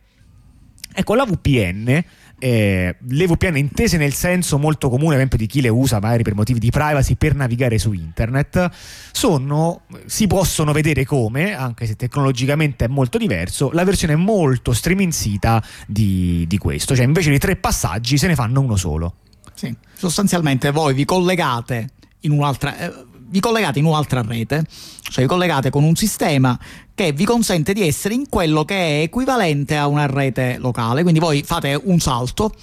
Ecco, 0.97 1.13
la 1.13 1.25
VPN, 1.25 2.03
eh, 2.39 2.95
le 2.99 3.27
VPN 3.27 3.57
intese 3.57 3.97
nel 3.97 4.13
senso 4.13 4.57
molto 4.57 4.89
comune, 4.89 5.09
ad 5.09 5.15
esempio 5.15 5.37
di 5.37 5.45
chi 5.45 5.59
le 5.59 5.67
usa 5.67 5.99
magari 5.99 6.23
per 6.23 6.35
motivi 6.35 6.57
di 6.57 6.69
privacy 6.69 7.15
per 7.15 7.35
navigare 7.35 7.77
su 7.77 7.91
internet, 7.91 8.69
sono, 9.11 9.81
si 10.05 10.25
possono 10.27 10.71
vedere 10.71 11.03
come, 11.03 11.53
anche 11.53 11.85
se 11.85 11.97
tecnologicamente 11.97 12.85
è 12.85 12.87
molto 12.87 13.17
diverso, 13.17 13.71
la 13.71 13.83
versione 13.83 14.15
molto 14.15 14.71
striminzita 14.71 15.61
di, 15.85 16.45
di 16.47 16.57
questo, 16.57 16.95
cioè 16.95 17.03
invece 17.03 17.29
di 17.29 17.39
tre 17.39 17.57
passaggi 17.57 18.17
se 18.17 18.27
ne 18.27 18.35
fanno 18.35 18.61
uno 18.61 18.77
solo. 18.77 19.15
Sì. 19.55 19.75
Sostanzialmente 19.93 20.71
voi 20.71 20.93
vi 20.93 21.05
collegate 21.05 21.89
in 22.21 22.31
un'altra, 22.31 22.77
eh, 22.77 22.93
vi 23.27 23.39
collegate 23.39 23.79
in 23.79 23.85
un'altra 23.85 24.21
rete, 24.21 24.65
cioè 25.01 25.23
vi 25.23 25.29
collegate 25.29 25.69
con 25.69 25.83
un 25.83 25.95
sistema 25.95 26.59
che 26.93 27.11
vi 27.11 27.25
consente 27.25 27.73
di 27.73 27.87
essere 27.87 28.13
in 28.13 28.29
quello 28.29 28.63
che 28.65 28.75
è 28.75 29.01
equivalente 29.03 29.75
a 29.75 29.87
una 29.87 30.05
rete 30.05 30.57
locale, 30.59 31.01
quindi 31.01 31.19
voi 31.19 31.43
fate 31.43 31.79
un 31.81 31.99
salto 31.99 32.53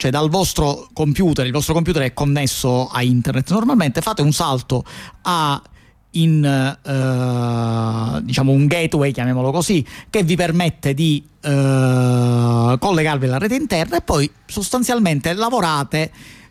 cioè 0.00 0.10
dal 0.10 0.30
vostro 0.30 0.88
computer, 0.94 1.44
il 1.44 1.52
vostro 1.52 1.74
computer 1.74 2.02
è 2.02 2.14
connesso 2.14 2.88
a 2.88 3.02
internet 3.02 3.50
normalmente, 3.50 4.00
fate 4.00 4.22
un 4.22 4.32
salto 4.32 4.82
a 5.22 5.62
in 6.12 6.76
uh, 6.82 8.20
diciamo 8.20 8.52
un 8.52 8.66
gateway, 8.66 9.12
chiamiamolo 9.12 9.50
così, 9.50 9.84
che 10.08 10.22
vi 10.22 10.36
permette 10.36 10.94
di 10.94 11.22
uh, 11.42 12.78
collegarvi 12.78 13.26
alla 13.26 13.38
rete 13.38 13.54
interna 13.54 13.98
e 13.98 14.00
poi 14.00 14.30
sostanzialmente 14.46 15.32
lavorate 15.32 16.10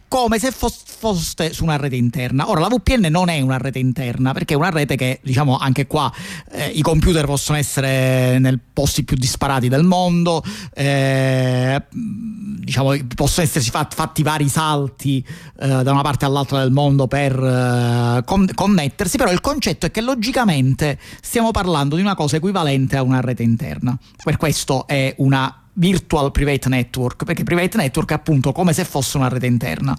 come 0.09 0.39
se 0.39 0.51
foste 0.51 1.53
su 1.53 1.63
una 1.63 1.77
rete 1.77 1.95
interna. 1.95 2.49
Ora 2.49 2.59
la 2.61 2.67
VPN 2.67 3.07
non 3.11 3.29
è 3.29 3.39
una 3.39 3.57
rete 3.57 3.79
interna 3.79 4.33
perché 4.33 4.55
è 4.55 4.57
una 4.57 4.71
rete 4.71 4.95
che, 4.95 5.19
diciamo, 5.23 5.57
anche 5.57 5.85
qua 5.87 6.11
eh, 6.51 6.67
i 6.67 6.81
computer 6.81 7.25
possono 7.25 7.57
essere 7.57 8.39
nel 8.39 8.59
posti 8.73 9.03
più 9.03 9.15
disparati 9.15 9.69
del 9.69 9.83
mondo, 9.83 10.43
eh, 10.73 11.81
diciamo, 11.91 12.95
possono 13.15 13.45
esserci 13.45 13.69
fatti, 13.69 13.95
fatti 13.95 14.23
vari 14.23 14.49
salti 14.49 15.23
eh, 15.59 15.83
da 15.83 15.91
una 15.91 16.01
parte 16.01 16.25
all'altra 16.25 16.59
del 16.59 16.71
mondo 16.71 17.07
per 17.07 17.31
eh, 17.31 18.23
con- 18.25 18.49
connettersi, 18.53 19.17
però 19.17 19.31
il 19.31 19.41
concetto 19.41 19.85
è 19.85 19.91
che 19.91 20.01
logicamente 20.01 20.97
stiamo 21.21 21.51
parlando 21.51 21.95
di 21.95 22.01
una 22.01 22.15
cosa 22.15 22.37
equivalente 22.37 22.97
a 22.97 23.03
una 23.03 23.21
rete 23.21 23.43
interna. 23.43 23.97
Per 24.23 24.37
questo 24.37 24.87
è 24.87 25.13
una 25.19 25.58
virtual 25.73 26.31
private 26.31 26.69
network, 26.69 27.23
perché 27.23 27.43
private 27.43 27.77
network 27.77 28.11
è 28.11 28.13
appunto 28.13 28.51
come 28.51 28.73
se 28.73 28.85
fosse 28.85 29.17
una 29.17 29.27
rete 29.27 29.45
interna. 29.45 29.95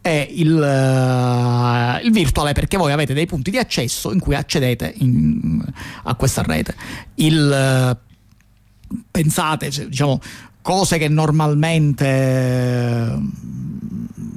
È 0.00 0.28
il, 0.30 0.52
uh, 0.52 2.04
il 2.04 2.12
virtuale 2.12 2.52
perché 2.52 2.76
voi 2.76 2.90
avete 2.90 3.14
dei 3.14 3.26
punti 3.26 3.52
di 3.52 3.58
accesso 3.58 4.12
in 4.12 4.18
cui 4.18 4.34
accedete 4.34 4.94
in, 4.98 5.64
a 6.04 6.14
questa 6.16 6.42
rete. 6.42 6.74
Il, 7.16 7.98
uh, 8.90 8.96
pensate, 9.10 9.70
diciamo, 9.88 10.18
cose 10.60 10.98
che 10.98 11.08
normalmente 11.08 13.20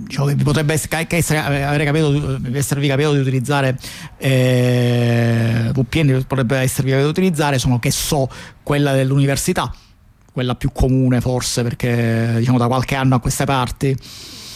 diciamo 0.05 0.27
che 0.27 0.35
potrebbe 0.35 0.73
essere, 0.73 1.07
che 1.07 1.23
capito, 1.23 2.39
esservi 2.51 2.87
capito 2.87 3.13
di 3.13 3.19
utilizzare 3.19 3.77
eh, 4.17 5.71
VPN 5.73 6.23
potrebbe 6.27 6.57
esservi 6.57 6.91
capito 6.91 7.11
di 7.11 7.19
utilizzare 7.19 7.59
sono 7.59 7.79
che 7.79 7.91
so 7.91 8.29
quella 8.63 8.93
dell'università 8.93 9.73
quella 10.35 10.53
più 10.55 10.73
comune 10.73 11.21
forse 11.21 11.63
perché 11.63 12.33
diciamo 12.39 12.57
da 12.57 12.67
qualche 12.67 12.95
anno 12.95 13.15
a 13.15 13.19
queste 13.21 13.45
parti 13.45 13.97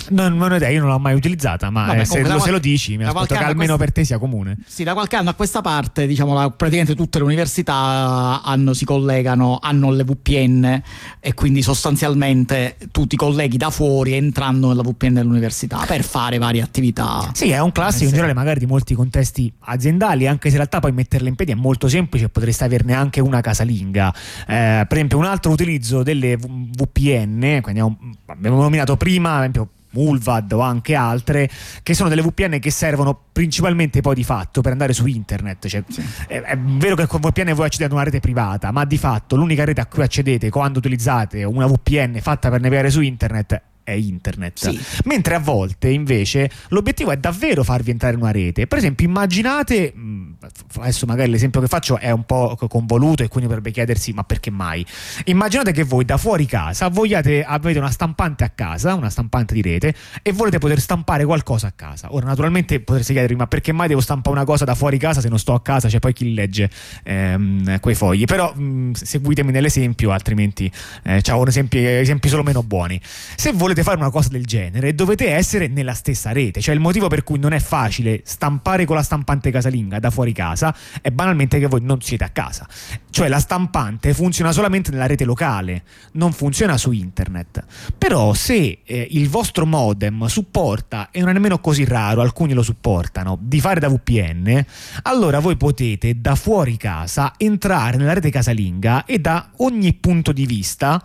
non, 0.09 0.37
non 0.37 0.51
ho 0.51 0.55
idea, 0.55 0.69
io 0.69 0.81
non 0.81 0.89
l'ho 0.89 0.99
mai 0.99 1.13
utilizzata, 1.13 1.69
ma 1.69 1.87
Vabbè, 1.87 2.01
eh, 2.01 2.05
se, 2.05 2.21
qual- 2.21 2.41
se, 2.41 2.51
lo 2.51 2.59
dici 2.59 2.97
mi 2.97 3.03
aspetto 3.03 3.35
che 3.35 3.43
almeno 3.43 3.75
questa... 3.75 3.77
per 3.77 3.91
te 3.91 4.03
sia 4.03 4.17
comune. 4.17 4.57
Sì, 4.65 4.83
da 4.83 4.93
qualche 4.93 5.15
anno 5.15 5.29
a 5.29 5.33
questa 5.33 5.61
parte, 5.61 6.07
diciamo, 6.07 6.33
la, 6.33 6.49
praticamente 6.49 6.95
tutte 6.95 7.17
le 7.19 7.23
università 7.25 8.41
hanno, 8.43 8.73
si 8.73 8.85
collegano, 8.85 9.59
hanno 9.61 9.91
le 9.91 10.03
VPN 10.03 10.81
e 11.19 11.33
quindi 11.33 11.61
sostanzialmente 11.61 12.77
tu 12.91 13.07
ti 13.07 13.15
colleghi 13.15 13.57
da 13.57 13.69
fuori 13.69 14.13
entrando 14.13 14.69
nella 14.69 14.81
VPN 14.81 15.13
dell'università 15.13 15.83
per 15.85 16.03
fare 16.03 16.37
varie 16.37 16.61
attività. 16.61 17.29
Sì, 17.33 17.49
è 17.49 17.59
un 17.59 17.71
classico 17.71 18.05
in 18.05 18.11
generale 18.11 18.33
magari 18.33 18.59
di 18.59 18.65
molti 18.65 18.93
contesti 18.95 19.51
aziendali, 19.61 20.27
anche 20.27 20.49
se 20.49 20.55
in 20.55 20.57
realtà 20.57 20.79
poi 20.79 20.91
metterle 20.91 21.29
in 21.29 21.35
piedi 21.35 21.51
è 21.51 21.55
molto 21.55 21.87
semplice, 21.87 22.29
potresti 22.29 22.63
averne 22.63 22.93
anche 22.93 23.21
una 23.21 23.41
casalinga. 23.41 24.13
Eh, 24.47 24.85
per 24.87 24.93
esempio 24.93 25.17
un 25.17 25.25
altro 25.25 25.51
utilizzo 25.51 26.03
delle 26.03 26.37
VPN, 26.37 27.59
quindi 27.61 27.81
abbiamo 28.25 28.61
nominato 28.61 28.97
prima, 28.97 29.31
per 29.31 29.39
esempio 29.39 29.69
Mulvad 29.91 30.51
o 30.51 30.59
anche 30.59 30.95
altre, 30.95 31.49
che 31.83 31.93
sono 31.93 32.09
delle 32.09 32.21
VPN 32.21 32.59
che 32.59 32.71
servono 32.71 33.19
principalmente 33.31 34.01
poi 34.01 34.15
di 34.15 34.23
fatto 34.23 34.61
per 34.61 34.71
andare 34.71 34.93
su 34.93 35.05
internet. 35.05 35.67
Cioè, 35.67 35.83
sì. 35.87 36.03
è, 36.27 36.41
è, 36.41 36.57
vero 36.57 36.95
che 36.95 37.07
con 37.07 37.19
VPN 37.19 37.53
voi 37.53 37.65
accedete 37.65 37.91
a 37.91 37.95
una 37.95 38.03
rete 38.03 38.19
privata, 38.19 38.71
ma 38.71 38.85
di 38.85 38.97
fatto 38.97 39.35
l'unica 39.35 39.63
rete 39.65 39.81
a 39.81 39.85
cui 39.85 40.03
accedete 40.03 40.49
quando 40.49 40.79
utilizzate 40.79 41.43
una 41.43 41.67
VPN 41.67 42.19
fatta 42.21 42.49
per 42.49 42.61
navigare 42.61 42.89
su 42.89 43.01
internet 43.01 43.61
è 43.83 43.91
internet. 43.91 44.57
Sì. 44.57 44.79
Mentre 45.05 45.35
a 45.35 45.39
volte 45.39 45.89
invece 45.89 46.49
l'obiettivo 46.69 47.11
è 47.11 47.17
davvero 47.17 47.63
farvi 47.63 47.91
entrare 47.91 48.15
in 48.15 48.21
una 48.21 48.31
rete. 48.31 48.67
Per 48.67 48.77
esempio, 48.77 49.07
immaginate, 49.07 49.93
mm, 49.95 50.31
adesso 50.79 51.05
magari 51.05 51.29
l'esempio 51.29 51.61
che 51.61 51.67
faccio 51.67 51.97
è 51.97 52.11
un 52.11 52.23
po' 52.23 52.57
convoluto 52.67 53.23
e 53.23 53.27
quindi 53.27 53.47
potrebbe 53.47 53.71
chiedersi 53.71 54.13
ma 54.13 54.23
perché 54.23 54.51
mai? 54.51 54.85
Immaginate 55.25 55.71
che 55.71 55.83
voi 55.83 56.05
da 56.05 56.17
fuori 56.17 56.45
casa 56.45 56.87
vogliate, 56.89 57.43
avete 57.43 57.79
una 57.79 57.91
stampante 57.91 58.43
a 58.43 58.49
casa, 58.49 58.93
una 58.93 59.09
stampante 59.09 59.53
di 59.53 59.61
rete 59.61 59.93
e 60.21 60.31
volete 60.31 60.57
poter 60.59 60.79
stampare 60.79 61.25
qualcosa 61.25 61.67
a 61.67 61.73
casa. 61.75 62.13
Ora 62.13 62.25
naturalmente 62.25 62.79
potreste 62.79 63.13
chiedervi 63.13 63.35
ma 63.35 63.47
perché 63.47 63.71
mai 63.71 63.87
devo 63.87 64.01
stampare 64.01 64.35
una 64.35 64.45
cosa 64.45 64.65
da 64.65 64.75
fuori 64.75 64.97
casa 64.97 65.21
se 65.21 65.29
non 65.29 65.39
sto 65.39 65.53
a 65.53 65.61
casa? 65.61 65.87
C'è 65.87 65.99
poi 65.99 66.13
chi 66.13 66.33
legge 66.33 66.69
ehm, 67.03 67.79
quei 67.79 67.95
fogli. 67.95 68.25
Però 68.25 68.53
mh, 68.53 68.61
mm, 68.61 68.91
seguitemi 68.93 69.51
nell'esempio 69.51 70.11
altrimenti 70.11 70.71
eh, 71.03 71.21
ho 71.31 71.43
esempi, 71.47 71.83
esempi 71.85 72.29
solo 72.29 72.43
meno 72.43 72.63
buoni. 72.63 72.99
Se 73.35 73.51
volete 73.51 73.78
volete 73.79 73.83
fare 73.83 73.97
una 73.97 74.09
cosa 74.09 74.29
del 74.29 74.45
genere 74.45 74.93
dovete 74.93 75.31
essere 75.31 75.67
nella 75.67 75.93
stessa 75.93 76.31
rete, 76.31 76.61
cioè 76.61 76.73
il 76.73 76.81
motivo 76.81 77.07
per 77.07 77.23
cui 77.23 77.39
non 77.39 77.53
è 77.53 77.59
facile 77.59 78.21
stampare 78.23 78.85
con 78.85 78.95
la 78.95 79.03
stampante 79.03 79.51
casalinga 79.51 79.99
da 79.99 80.09
fuori 80.09 80.33
casa 80.33 80.75
è 81.01 81.11
banalmente 81.11 81.59
che 81.59 81.67
voi 81.67 81.81
non 81.81 82.01
siete 82.01 82.23
a 82.23 82.29
casa, 82.29 82.67
cioè 83.09 83.27
la 83.27 83.39
stampante 83.39 84.13
funziona 84.13 84.51
solamente 84.51 84.91
nella 84.91 85.05
rete 85.05 85.25
locale, 85.25 85.83
non 86.13 86.33
funziona 86.33 86.77
su 86.77 86.91
internet. 86.91 87.63
Però 87.97 88.33
se 88.33 88.79
eh, 88.83 89.07
il 89.11 89.29
vostro 89.29 89.65
modem 89.65 90.25
supporta, 90.25 91.09
e 91.11 91.19
non 91.19 91.29
è 91.29 91.33
nemmeno 91.33 91.59
così 91.59 91.85
raro, 91.85 92.21
alcuni 92.21 92.53
lo 92.53 92.63
supportano, 92.63 93.37
di 93.41 93.59
fare 93.59 93.79
da 93.79 93.89
VPN, 93.89 94.65
allora 95.03 95.39
voi 95.39 95.55
potete 95.57 96.19
da 96.19 96.35
fuori 96.35 96.77
casa 96.77 97.33
entrare 97.37 97.97
nella 97.97 98.13
rete 98.13 98.29
casalinga 98.29 99.05
e 99.05 99.19
da 99.19 99.51
ogni 99.57 99.93
punto 99.93 100.31
di 100.31 100.45
vista 100.45 101.01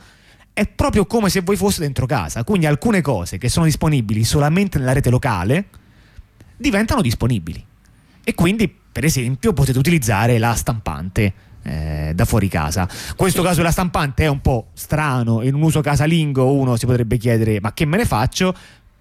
è 0.55 0.69
proprio 0.69 1.05
come 1.05 1.29
se 1.29 1.41
voi 1.41 1.57
foste 1.57 1.83
dentro 1.83 2.07
casa. 2.07 2.45
Quindi 2.45 2.67
alcune 2.67 3.03
cose 3.03 3.37
che 3.39 3.49
sono 3.49 3.67
disponibili 3.67 4.25
solamente 4.25 4.79
nella 4.79 4.93
rete 4.93 5.11
locale 5.11 5.67
diventano 6.57 7.03
disponibili. 7.03 7.63
E 8.23 8.35
quindi, 8.35 8.73
per 8.91 9.05
esempio, 9.05 9.53
potete 9.53 9.79
utilizzare 9.79 10.39
la 10.39 10.55
stampante. 10.55 11.35
Eh, 11.67 12.13
da 12.15 12.27
fuori 12.27 12.49
casa. 12.49 12.87
Questo 13.17 13.41
caso 13.41 13.57
della 13.57 13.71
stampante 13.71 14.25
è 14.25 14.27
un 14.27 14.43
po' 14.43 14.67
strano, 14.75 15.41
in 15.41 15.55
un 15.55 15.63
uso 15.63 15.81
casalingo 15.81 16.53
uno 16.53 16.77
si 16.77 16.85
potrebbe 16.85 17.17
chiedere 17.17 17.59
ma 17.59 17.73
che 17.73 17.87
me 17.87 17.97
ne 17.97 18.05
faccio? 18.05 18.55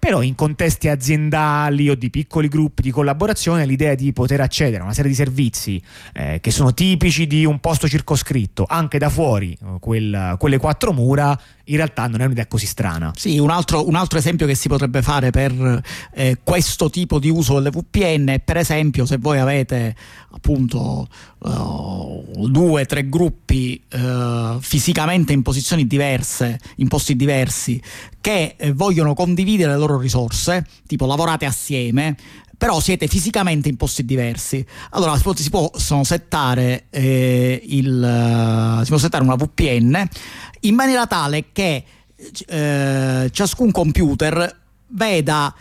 Però 0.04 0.20
in 0.20 0.34
contesti 0.34 0.88
aziendali 0.88 1.88
o 1.88 1.94
di 1.94 2.10
piccoli 2.10 2.48
gruppi 2.48 2.82
di 2.82 2.90
collaborazione 2.90 3.64
l'idea 3.64 3.94
di 3.94 4.12
poter 4.12 4.42
accedere 4.42 4.82
a 4.82 4.84
una 4.84 4.92
serie 4.92 5.10
di 5.10 5.16
servizi 5.16 5.82
eh, 6.12 6.40
che 6.42 6.50
sono 6.50 6.74
tipici 6.74 7.26
di 7.26 7.46
un 7.46 7.58
posto 7.58 7.88
circoscritto 7.88 8.66
anche 8.68 8.98
da 8.98 9.08
fuori 9.08 9.56
quel, 9.80 10.36
quelle 10.38 10.58
quattro 10.58 10.92
mura 10.92 11.40
in 11.64 11.76
realtà 11.76 12.06
non 12.06 12.20
è 12.20 12.24
un'idea 12.24 12.46
così 12.46 12.66
strana. 12.66 13.12
Sì, 13.16 13.38
un 13.38 13.50
altro, 13.50 13.86
un 13.86 13.94
altro 13.94 14.18
esempio 14.18 14.46
che 14.46 14.54
si 14.54 14.68
potrebbe 14.68 15.02
fare 15.02 15.30
per 15.30 15.82
eh, 16.12 16.38
questo 16.42 16.90
tipo 16.90 17.18
di 17.18 17.30
uso 17.30 17.54
delle 17.54 17.70
VPN 17.70 18.28
è 18.28 18.40
per 18.40 18.56
esempio 18.56 19.06
se 19.06 19.16
voi 19.18 19.38
avete 19.38 19.94
appunto 20.30 21.08
uh, 21.38 22.48
due 22.48 22.82
o 22.82 22.86
tre 22.86 23.08
gruppi 23.08 23.80
uh, 23.92 24.58
fisicamente 24.60 25.32
in 25.32 25.42
posizioni 25.42 25.86
diverse, 25.86 26.58
in 26.76 26.88
posti 26.88 27.14
diversi, 27.14 27.80
che 28.20 28.56
eh, 28.56 28.72
vogliono 28.72 29.14
condividere 29.14 29.72
le 29.72 29.78
loro 29.78 29.98
risorse, 29.98 30.66
tipo 30.86 31.06
lavorate 31.06 31.46
assieme, 31.46 32.16
però 32.56 32.80
siete 32.80 33.06
fisicamente 33.06 33.68
in 33.68 33.76
posti 33.76 34.04
diversi. 34.04 34.64
Allora 34.90 35.16
si, 35.16 35.50
possono 35.50 36.02
settare, 36.02 36.86
eh, 36.90 37.60
il, 37.62 38.80
si 38.82 38.88
può 38.88 38.98
settare 38.98 39.22
una 39.22 39.36
VPN 39.36 40.08
in 40.64 40.74
maniera 40.74 41.06
tale 41.06 41.46
che 41.52 41.84
eh, 42.46 43.28
ciascun 43.30 43.70
computer 43.70 44.60
veda 44.88 45.54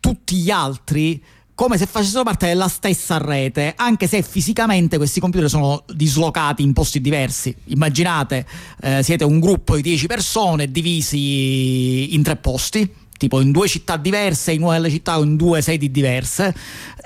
tutti 0.00 0.36
gli 0.36 0.50
altri 0.50 1.22
come 1.54 1.78
se 1.78 1.86
facessero 1.86 2.22
parte 2.22 2.48
della 2.48 2.68
stessa 2.68 3.16
rete, 3.16 3.72
anche 3.76 4.06
se 4.06 4.20
fisicamente 4.20 4.98
questi 4.98 5.20
computer 5.20 5.48
sono 5.48 5.84
dislocati 5.90 6.62
in 6.62 6.74
posti 6.74 7.00
diversi. 7.00 7.54
Immaginate, 7.68 8.46
eh, 8.82 9.02
siete 9.02 9.24
un 9.24 9.40
gruppo 9.40 9.74
di 9.74 9.80
10 9.80 10.06
persone 10.06 10.70
divisi 10.70 12.14
in 12.14 12.22
tre 12.22 12.36
posti 12.36 13.04
tipo 13.16 13.40
in 13.40 13.50
due 13.50 13.68
città 13.68 13.96
diverse, 13.96 14.52
in 14.52 14.62
una 14.62 14.74
delle 14.74 14.90
città 14.90 15.18
o 15.18 15.22
in 15.22 15.36
due 15.36 15.62
sedi 15.62 15.90
diverse 15.90 16.54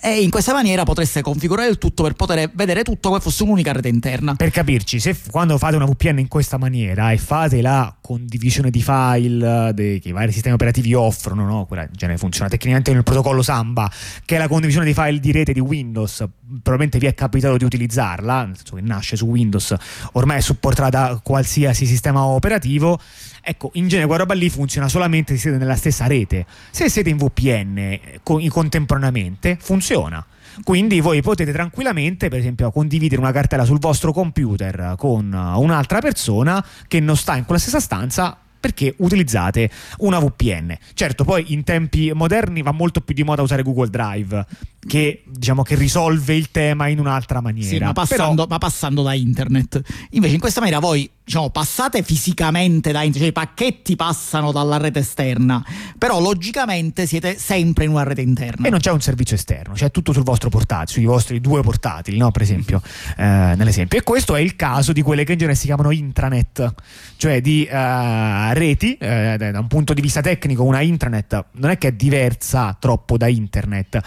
e 0.03 0.23
in 0.23 0.31
questa 0.31 0.53
maniera 0.53 0.85
potreste 0.85 1.21
configurare 1.21 1.69
il 1.69 1.79
tutto 1.79 2.03
per 2.03 2.15
poter 2.15 2.51
vedere 2.55 2.83
tutto 2.83 3.09
come 3.09 3.21
fosse 3.21 3.43
un'unica 3.43 3.73
rete 3.73 3.89
interna. 3.89 4.35
Per 4.35 4.51
capirci, 4.51 4.99
se 4.99 5.17
quando 5.31 5.59
fate 5.59 5.77
una 5.77 5.85
VPN 5.85 6.21
in 6.21 6.29
questa 6.29 6.57
maniera 6.57 7.13
e 7.13 7.19
fate 7.19 7.61
la 7.61 7.95
condivisione 8.01 8.71
di 8.71 8.83
file 8.83 9.73
che 9.75 10.01
i 10.03 10.13
vari 10.13 10.33
sistemi 10.33 10.55
operativi 10.55 10.95
offrono, 10.95 11.45
no? 11.45 11.67
quella 11.67 11.83
in 11.83 11.91
genere 11.93 12.19
funziona 12.19 12.49
tecnicamente 12.49 12.93
nel 12.93 13.03
protocollo 13.03 13.43
Samba, 13.43 13.91
che 14.25 14.37
è 14.37 14.39
la 14.39 14.49
condivisione 14.49 14.87
di 14.87 14.95
file 14.95 15.21
di 15.21 15.33
rete 15.33 15.53
di 15.53 15.61
Windows, 15.61 16.25
probabilmente 16.63 16.99
vi 16.99 17.07
è 17.07 17.15
capitato 17.15 17.57
di 17.57 17.65
utilizzarla, 17.65 18.45
nel 18.47 18.57
senso 18.57 18.77
che 18.77 18.83
nasce 18.83 19.17
su 19.17 19.27
Windows, 19.27 19.75
ormai 20.13 20.39
è 20.39 20.41
supportata 20.41 20.89
da 20.89 21.21
qualsiasi 21.23 21.85
sistema 21.87 22.25
operativo 22.25 22.99
Ecco, 23.43 23.71
in 23.75 23.89
genere 23.89 24.07
quella 24.07 24.23
roba 24.23 24.35
lì 24.35 24.51
funziona 24.51 24.89
solamente 24.89 25.35
se 25.35 25.41
siete 25.41 25.57
nella 25.57 25.77
stessa 25.77 26.07
rete. 26.07 26.47
Se 26.71 26.89
siete 26.89 27.11
in 27.11 27.17
VPN 27.17 27.79
eh, 27.79 28.21
contemporaneamente, 28.23 29.57
funziona. 29.61 30.25
Quindi 30.63 31.01
voi 31.01 31.23
potete 31.23 31.53
tranquillamente, 31.53 32.29
per 32.29 32.39
esempio, 32.39 32.71
condividere 32.71 33.21
una 33.21 33.33
cartella 33.33 33.65
sul 33.65 33.79
vostro 33.79 34.13
computer 34.13 34.95
con 34.99 35.33
un'altra 35.33 36.01
persona 36.01 36.65
che 36.89 37.01
non 37.01 37.17
sta 37.17 37.37
in 37.37 37.45
quella 37.45 37.61
stessa 37.61 37.81
stanza 37.81 38.37
perché 38.61 38.95
utilizzate 38.99 39.71
una 39.99 40.19
VPN. 40.19 40.77
Certo, 40.93 41.25
poi 41.25 41.53
in 41.53 41.65
tempi 41.65 42.13
moderni 42.13 42.61
va 42.61 42.73
molto 42.73 43.01
più 43.01 43.15
di 43.15 43.25
moda 43.25 43.41
usare 43.41 43.63
Google 43.63 43.89
Drive, 43.89 44.45
che 44.87 45.23
diciamo 45.27 45.63
che 45.63 45.75
risolve 45.75 46.35
il 46.35 46.51
tema 46.51 46.89
in 46.89 46.99
un'altra 46.99 47.41
maniera. 47.41 47.69
Sì, 47.69 47.79
ma 47.79 47.93
passando, 47.93 48.43
Però... 48.43 48.47
ma 48.49 48.59
passando 48.59 49.03
da 49.03 49.15
internet. 49.15 49.81
Invece 50.11 50.35
in 50.35 50.41
questa 50.41 50.61
maniera 50.61 50.81
voi 50.81 51.09
diciamo, 51.23 51.51
passate 51.51 52.03
fisicamente 52.03 52.91
da 52.91 53.03
internet, 53.03 53.21
cioè 53.21 53.29
i 53.29 53.33
pacchetti 53.33 53.95
passano 53.95 54.51
dalla 54.51 54.79
rete 54.79 54.99
esterna, 54.99 55.65
però 55.97 56.19
logicamente 56.19 57.07
siete 57.07 57.39
sempre 57.39 57.85
in 57.85 57.91
una 57.91 58.03
rete 58.03 58.21
interna. 58.21 58.67
E 58.67 58.71
non 58.71 58.81
c'è 58.81 58.91
un 58.91 59.01
servizio 59.01 59.37
esterno, 59.37 59.75
c'è 59.75 59.91
tutto 59.91 60.13
sul 60.13 60.25
vostro 60.25 60.49
portatile, 60.49 60.91
sui 60.91 61.05
vostri 61.05 61.41
due 61.41 61.63
portatili, 61.63 62.17
no? 62.17 62.33
per 62.33 62.43
esempio, 62.43 62.83
eh, 63.17 63.25
nell'esempio. 63.57 63.99
E 63.99 64.03
questo 64.03 64.35
è 64.35 64.41
il 64.41 64.57
caso 64.57 64.93
di 64.93 65.03
quelle 65.03 65.23
che 65.25 65.33
in 65.33 65.39
genere 65.39 65.57
si 65.57 65.67
chiamano 65.67 65.93
intranet, 65.93 66.75
cioè 67.17 67.41
di 67.41 67.69
uh, 67.71 68.53
reti, 68.53 68.97
eh, 68.97 69.37
da 69.39 69.61
un 69.61 69.69
punto 69.69 69.95
di 69.95 70.01
vista 70.01 70.21
tecnico 70.21 70.65
una 70.65 70.81
intranet 70.81 71.45
non 71.53 71.71
è 71.71 71.79
che 71.79 71.89
è 71.89 71.93
diversa 71.93 72.77
troppo 72.79 73.17
da 73.17 73.29
internet, 73.29 74.01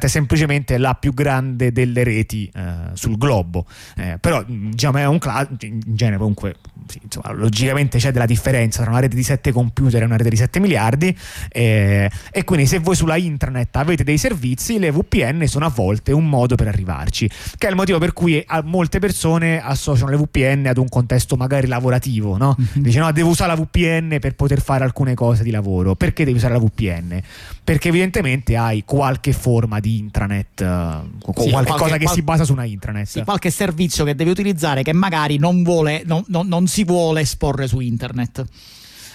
internet 0.00 0.04
è 0.04 0.08
semplicemente 0.08 0.78
la 0.78 0.94
più 0.94 1.12
grande 1.12 1.72
delle 1.72 2.02
reti 2.02 2.50
eh, 2.54 2.90
sul 2.94 3.18
globo, 3.18 3.66
eh, 3.96 4.16
però 4.20 4.42
diciamo 4.46 4.98
è 4.98 5.06
un 5.06 5.18
class, 5.18 5.48
in 5.60 5.80
genere 5.84 6.16
comunque 6.16 6.56
sì, 6.86 7.00
insomma, 7.02 7.32
logicamente 7.32 7.98
c'è 7.98 8.10
della 8.10 8.26
differenza 8.26 8.82
tra 8.82 8.90
una 8.90 9.00
rete 9.00 9.14
di 9.14 9.22
7 9.22 9.52
computer 9.52 10.02
e 10.02 10.04
una 10.04 10.16
rete 10.16 10.30
di 10.30 10.36
7 10.36 10.60
miliardi 10.60 11.16
eh, 11.50 12.10
e 12.30 12.44
quindi 12.44 12.66
se 12.66 12.78
voi 12.78 12.94
sulla 12.94 13.16
intranet 13.16 13.76
avete 13.76 14.02
dei 14.02 14.18
servizi 14.18 14.78
le 14.78 14.90
VPN 14.90 15.46
sono 15.46 15.66
a 15.66 15.68
volte 15.68 16.12
un 16.12 16.28
modo 16.28 16.54
per 16.54 16.68
arrivarci 16.68 17.28
che 17.58 17.66
è 17.66 17.70
il 17.70 17.76
motivo 17.76 17.98
per 17.98 18.12
cui 18.12 18.44
molte 18.64 18.98
persone 18.98 19.62
associano 19.62 20.10
le 20.10 20.16
VPN 20.16 20.66
ad 20.66 20.78
un 20.78 20.88
contesto 20.88 21.36
magari 21.36 21.66
lavorativo 21.66 22.36
no? 22.36 22.56
Mm-hmm. 22.58 22.82
dice 22.82 22.98
no 22.98 23.12
devo 23.12 23.30
usare 23.30 23.54
la 23.54 23.60
VPN 23.62 24.18
per 24.20 24.34
poter 24.34 24.60
fare 24.60 24.84
alcune 24.84 25.14
cose 25.14 25.42
di 25.42 25.50
lavoro 25.50 25.94
perché 25.94 26.24
devi 26.24 26.38
usare 26.38 26.54
la 26.54 26.60
VPN? 26.60 27.20
perché 27.62 27.88
evidentemente 27.88 28.56
hai 28.56 28.82
qualche 28.84 29.32
forma 29.32 29.78
di 29.78 29.89
intranet 29.98 30.60
uh, 30.60 31.32
sì, 31.42 31.50
qualche 31.50 31.72
cosa 31.72 31.96
che 31.96 32.04
qual- 32.04 32.14
si 32.14 32.22
basa 32.22 32.44
su 32.44 32.52
una 32.52 32.64
intranet 32.64 33.06
sì, 33.06 33.22
qualche 33.22 33.50
servizio 33.50 34.04
che 34.04 34.14
devi 34.14 34.30
utilizzare 34.30 34.82
che 34.82 34.92
magari 34.92 35.38
non 35.38 35.62
vuole 35.62 36.02
non, 36.04 36.22
non, 36.28 36.46
non 36.46 36.66
si 36.66 36.84
vuole 36.84 37.22
esporre 37.22 37.66
su 37.66 37.80
internet. 37.80 38.44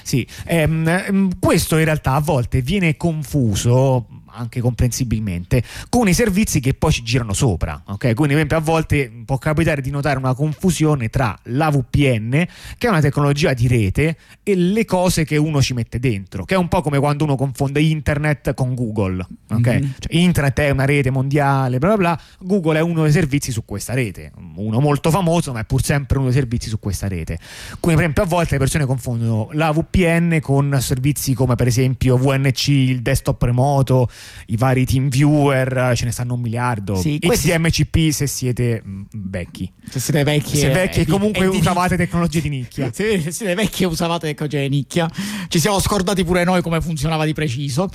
Sì, 0.04 0.28
ehm, 0.46 1.40
questo 1.40 1.78
in 1.78 1.86
realtà 1.86 2.14
a 2.14 2.20
volte 2.20 2.62
viene 2.62 2.96
confuso 2.96 4.06
anche 4.36 4.62
comprensibilmente, 4.62 5.64
con 5.90 6.08
i 6.08 6.14
servizi 6.14 6.60
che 6.60 6.74
poi 6.74 6.92
ci 6.92 7.04
girano 7.04 7.34
sopra. 7.34 7.82
Okay? 7.86 8.14
Quindi, 8.14 8.36
per 8.36 8.46
esempio, 8.46 8.58
a 8.58 8.62
volte 8.62 9.12
può 9.26 9.38
capitare 9.38 9.82
di 9.82 9.90
notare 9.90 10.18
una 10.18 10.34
confusione 10.34 11.10
tra 11.10 11.38
la 11.44 11.70
VPN, 11.70 12.46
che 12.78 12.88
è 12.88 12.90
una 12.90 13.02
tecnologia 13.02 13.54
di 13.54 13.68
rete, 13.68 14.18
e 14.44 14.56
le 14.56 14.86
cose 14.86 15.26
che 15.26 15.38
uno 15.38 15.62
ci 15.62 15.74
mette 15.74 16.00
dentro, 16.00 16.46
che 16.46 16.56
è 16.56 16.58
un 16.58 16.68
po' 16.68 16.82
come 16.82 17.00
quando 17.00 17.24
uno 17.24 17.36
confonde 17.36 17.82
internet 17.82 18.54
con 18.54 18.76
Google. 18.76 19.26
Okay? 19.50 19.80
Mm-hmm. 19.80 19.92
Cioè, 20.00 20.16
internet 20.16 20.60
è 20.60 20.70
una 20.70 20.86
rete 20.86 21.10
mondiale, 21.10 21.80
bla 21.80 21.96
bla 21.96 21.98
bla, 21.98 22.22
Google 22.40 22.78
è 22.80 22.82
uno 22.82 23.04
dei 23.04 23.12
servizi 23.12 23.52
su 23.52 23.64
questa 23.66 23.94
rete, 23.94 24.32
uno 24.56 24.80
molto 24.80 25.10
famoso, 25.10 25.52
ma 25.52 25.62
è 25.62 25.66
pur 25.66 25.84
sempre 25.84 26.18
uno 26.18 26.28
dei 26.28 26.36
servizi 26.36 26.70
su 26.70 26.80
questa 26.80 27.08
rete. 27.08 27.40
Quindi, 27.80 28.02
per 28.02 28.12
esempio, 28.12 28.24
a 28.24 28.26
volte 28.26 28.54
le 28.54 28.60
persone 28.60 28.86
confondono 28.86 29.50
la 29.54 29.72
VPN 29.72 30.40
con 30.42 30.78
servizi 30.80 31.34
come 31.34 31.56
per 31.56 31.68
esempio 31.68 32.18
VNC, 32.18 32.68
il 32.68 33.02
desktop 33.02 33.42
remoto, 33.42 34.10
i 34.48 34.58
vari 34.58 34.86
team 34.86 35.10
viewer, 35.10 35.94
ce 35.96 36.06
ne 36.06 36.12
stanno 36.12 36.34
un 36.34 36.42
miliardo. 36.42 36.96
Sì, 36.96 37.20
questi... 37.24 37.50
XMCP 37.50 38.10
se 38.12 38.28
siete 38.28 38.82
mm, 38.86 39.02
vecchi. 39.14 39.72
Se 39.90 40.00
siete 40.00 40.24
vecchi. 40.24 40.58
Se 40.58 40.70
vecchi 40.70 41.02
e 41.02 41.06
comunque 41.06 41.46
usavate 41.46 41.98
tecnologie 41.98 42.42
di 42.42 42.50
nicchia. 42.50 42.92
Se 42.94 43.32
siete 43.32 43.56
vecchi 43.56 43.84
e 43.84 43.86
usavate 43.86 44.28
tecnologie 44.28 44.62
di 44.62 44.76
nicchia. 44.76 45.10
Ci 45.48 45.60
siamo 45.60 45.80
scordati 45.80 46.24
pure 46.24 46.44
noi 46.44 46.62
come 46.62 46.82
funzionava 46.82 47.26
di 47.26 47.34
preciso. 47.34 47.90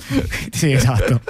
sì, 0.51 0.71
esatto. 0.71 1.21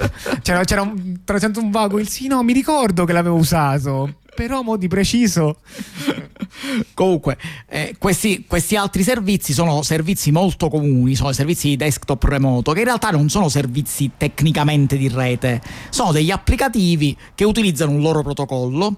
C'era, 0.42 0.64
c'era 0.64 0.82
un, 0.82 1.20
un 1.56 1.70
vago 1.70 1.98
il 1.98 2.08
sì, 2.08 2.26
no, 2.26 2.42
mi 2.42 2.52
ricordo 2.52 3.04
che 3.04 3.12
l'avevo 3.12 3.36
usato 3.36 4.20
però 4.34 4.62
mo 4.62 4.76
di 4.76 4.88
preciso. 4.88 5.56
Comunque, 6.94 7.38
eh, 7.68 7.94
questi, 7.98 8.44
questi, 8.46 8.76
altri 8.76 9.02
servizi 9.02 9.52
sono 9.52 9.82
servizi 9.82 10.30
molto 10.30 10.68
comuni, 10.68 11.14
sono 11.14 11.32
servizi 11.32 11.68
di 11.68 11.76
desktop 11.76 12.22
remoto, 12.24 12.72
che 12.72 12.80
in 12.80 12.84
realtà 12.86 13.10
non 13.10 13.28
sono 13.28 13.48
servizi 13.48 14.12
tecnicamente 14.16 14.96
di 14.96 15.08
rete, 15.08 15.60
sono 15.90 16.12
degli 16.12 16.30
applicativi 16.30 17.16
che 17.34 17.44
utilizzano 17.44 17.92
un 17.92 18.00
loro 18.00 18.22
protocollo, 18.22 18.96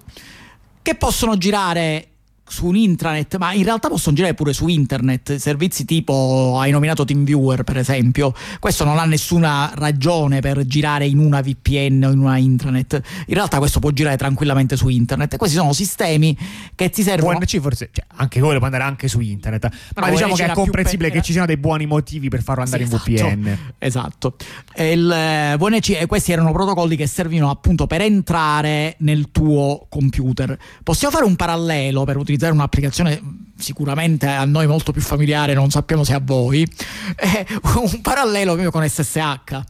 che 0.81 0.95
possono 0.95 1.37
girare 1.37 2.09
su 2.47 2.67
un 2.67 2.75
intranet, 2.75 3.37
ma 3.37 3.53
in 3.53 3.63
realtà 3.63 3.89
possono 3.89 4.15
girare 4.15 4.35
pure 4.35 4.53
su 4.53 4.67
internet, 4.67 5.35
servizi 5.35 5.83
tipo 5.83 6.57
hai 6.59 6.71
nominato 6.71 7.03
TeamViewer 7.03 7.63
per 7.63 7.77
esempio, 7.77 8.33
questo 8.59 8.83
non 8.83 8.99
ha 8.99 9.05
nessuna 9.05 9.71
ragione 9.75 10.41
per 10.41 10.63
girare 10.65 11.07
in 11.07 11.17
una 11.17 11.41
VPN 11.41 12.03
o 12.03 12.11
in 12.11 12.19
una 12.19 12.37
intranet, 12.37 13.01
in 13.25 13.33
realtà 13.33 13.57
questo 13.57 13.79
può 13.79 13.89
girare 13.89 14.15
tranquillamente 14.15 14.77
su 14.77 14.89
internet, 14.89 15.37
questi 15.37 15.57
sono 15.57 15.73
sistemi 15.73 16.37
che 16.75 16.89
ti 16.91 17.01
servono... 17.01 17.39
VNC 17.39 17.59
forse, 17.59 17.89
cioè, 17.91 18.05
anche 18.15 18.39
quello 18.39 18.57
può 18.57 18.65
andare 18.65 18.83
anche 18.83 19.07
su 19.07 19.19
internet, 19.21 19.67
ma, 19.95 20.01
ma 20.01 20.09
diciamo 20.11 20.35
che 20.35 20.45
è 20.45 20.51
comprensibile 20.51 21.09
che 21.09 21.23
ci 21.23 21.31
siano 21.31 21.47
dei 21.47 21.57
buoni 21.57 21.87
motivi 21.87 22.29
per 22.29 22.43
farlo 22.43 22.63
andare 22.63 22.85
sì, 22.85 22.91
in 22.91 22.95
esatto, 22.95 23.27
VPN. 23.27 23.57
Esatto, 23.79 24.35
il 24.77 25.11
eh, 25.11 25.55
VNC, 25.57 25.89
e 26.01 26.05
questi 26.05 26.31
erano 26.31 26.51
protocolli 26.51 26.95
che 26.95 27.07
servivano 27.07 27.49
appunto 27.49 27.87
per 27.87 28.01
entrare 28.01 28.95
nel 28.99 29.31
tuo 29.31 29.87
computer. 29.89 30.55
Possiamo 30.83 31.13
fare 31.13 31.25
un 31.25 31.35
parallelo 31.35 32.03
per 32.03 32.17
utilizzare 32.17 32.33
utilizzare 32.35 32.53
un'applicazione 32.53 33.21
sicuramente 33.57 34.27
a 34.27 34.45
noi 34.45 34.67
molto 34.67 34.91
più 34.91 35.01
familiare, 35.01 35.53
non 35.53 35.69
sappiamo 35.69 36.03
se 36.03 36.13
a 36.13 36.21
voi, 36.23 36.67
è 37.15 37.45
un 37.75 38.01
parallelo 38.01 38.51
proprio 38.51 38.71
con 38.71 38.87
SSH. 38.87 39.61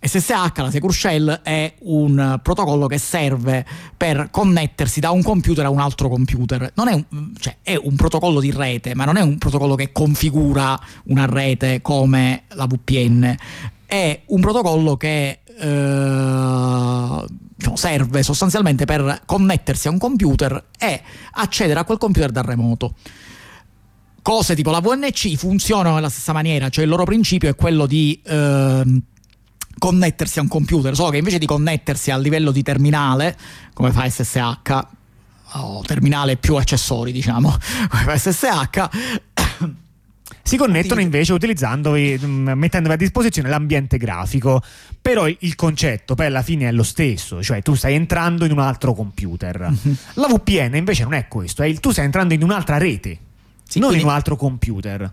SSH, 0.00 0.58
la 0.58 0.70
Secure 0.70 0.92
Shell, 0.92 1.40
è 1.42 1.74
un 1.80 2.38
protocollo 2.40 2.86
che 2.86 2.98
serve 2.98 3.66
per 3.96 4.28
connettersi 4.30 5.00
da 5.00 5.10
un 5.10 5.22
computer 5.22 5.64
a 5.64 5.70
un 5.70 5.80
altro 5.80 6.08
computer. 6.08 6.72
È, 6.72 6.72
un, 6.76 7.32
cioè, 7.38 7.56
è 7.62 7.74
un 7.74 7.96
protocollo 7.96 8.38
di 8.38 8.52
rete, 8.52 8.94
ma 8.94 9.04
non 9.04 9.16
è 9.16 9.22
un 9.22 9.38
protocollo 9.38 9.74
che 9.74 9.90
configura 9.90 10.78
una 11.06 11.26
rete 11.26 11.82
come 11.82 12.44
la 12.50 12.66
VPN. 12.66 13.36
È 13.86 14.22
un 14.26 14.40
protocollo 14.40 14.96
che 14.96 15.40
eh, 15.58 17.24
diciamo, 17.58 17.74
serve 17.76 18.22
sostanzialmente 18.22 18.84
per 18.84 19.22
connettersi 19.26 19.88
a 19.88 19.90
un 19.90 19.98
computer 19.98 20.66
e 20.78 21.02
accedere 21.32 21.80
a 21.80 21.84
quel 21.84 21.98
computer 21.98 22.30
da 22.30 22.42
remoto. 22.42 22.94
Cose 24.22 24.54
tipo 24.54 24.70
la 24.70 24.80
VNC 24.80 25.34
funzionano 25.34 25.96
nella 25.96 26.08
stessa 26.08 26.32
maniera, 26.32 26.68
cioè 26.68 26.84
il 26.84 26.90
loro 26.90 27.04
principio 27.04 27.48
è 27.48 27.56
quello 27.56 27.86
di 27.86 28.20
eh, 28.24 29.02
connettersi 29.76 30.38
a 30.38 30.42
un 30.42 30.48
computer, 30.48 30.94
solo 30.94 31.10
che 31.10 31.16
invece 31.16 31.38
di 31.38 31.46
connettersi 31.46 32.10
a 32.10 32.18
livello 32.18 32.52
di 32.52 32.62
terminale, 32.62 33.36
come 33.72 33.90
fa 33.90 34.08
SSH, 34.08 34.86
o 35.52 35.82
terminale 35.84 36.36
più 36.36 36.56
accessori, 36.56 37.10
diciamo, 37.10 37.48
come 37.88 38.02
fa 38.02 38.16
SSH, 38.16 39.27
si 40.42 40.56
connettono 40.56 41.00
invece 41.00 41.32
utilizzandovi, 41.32 42.18
mm, 42.22 42.48
mettendovi 42.50 42.94
a 42.94 42.96
disposizione 42.96 43.48
l'ambiente 43.48 43.98
grafico. 43.98 44.62
Però 45.00 45.26
il 45.26 45.54
concetto 45.54 46.14
poi 46.14 46.26
alla 46.26 46.42
fine 46.42 46.68
è 46.68 46.72
lo 46.72 46.82
stesso, 46.82 47.42
cioè 47.42 47.62
tu 47.62 47.74
stai 47.74 47.94
entrando 47.94 48.44
in 48.44 48.52
un 48.52 48.58
altro 48.58 48.94
computer. 48.94 49.70
Mm-hmm. 49.70 49.96
La 50.14 50.26
VPN 50.28 50.76
invece 50.76 51.04
non 51.04 51.14
è 51.14 51.28
questo, 51.28 51.62
è 51.62 51.66
il 51.66 51.80
tu 51.80 51.90
stai 51.90 52.04
entrando 52.04 52.34
in 52.34 52.42
un'altra 52.42 52.78
rete, 52.78 53.18
sì, 53.62 53.78
non 53.78 53.88
quindi... 53.88 54.04
in 54.04 54.10
un 54.10 54.16
altro 54.16 54.36
computer. 54.36 55.10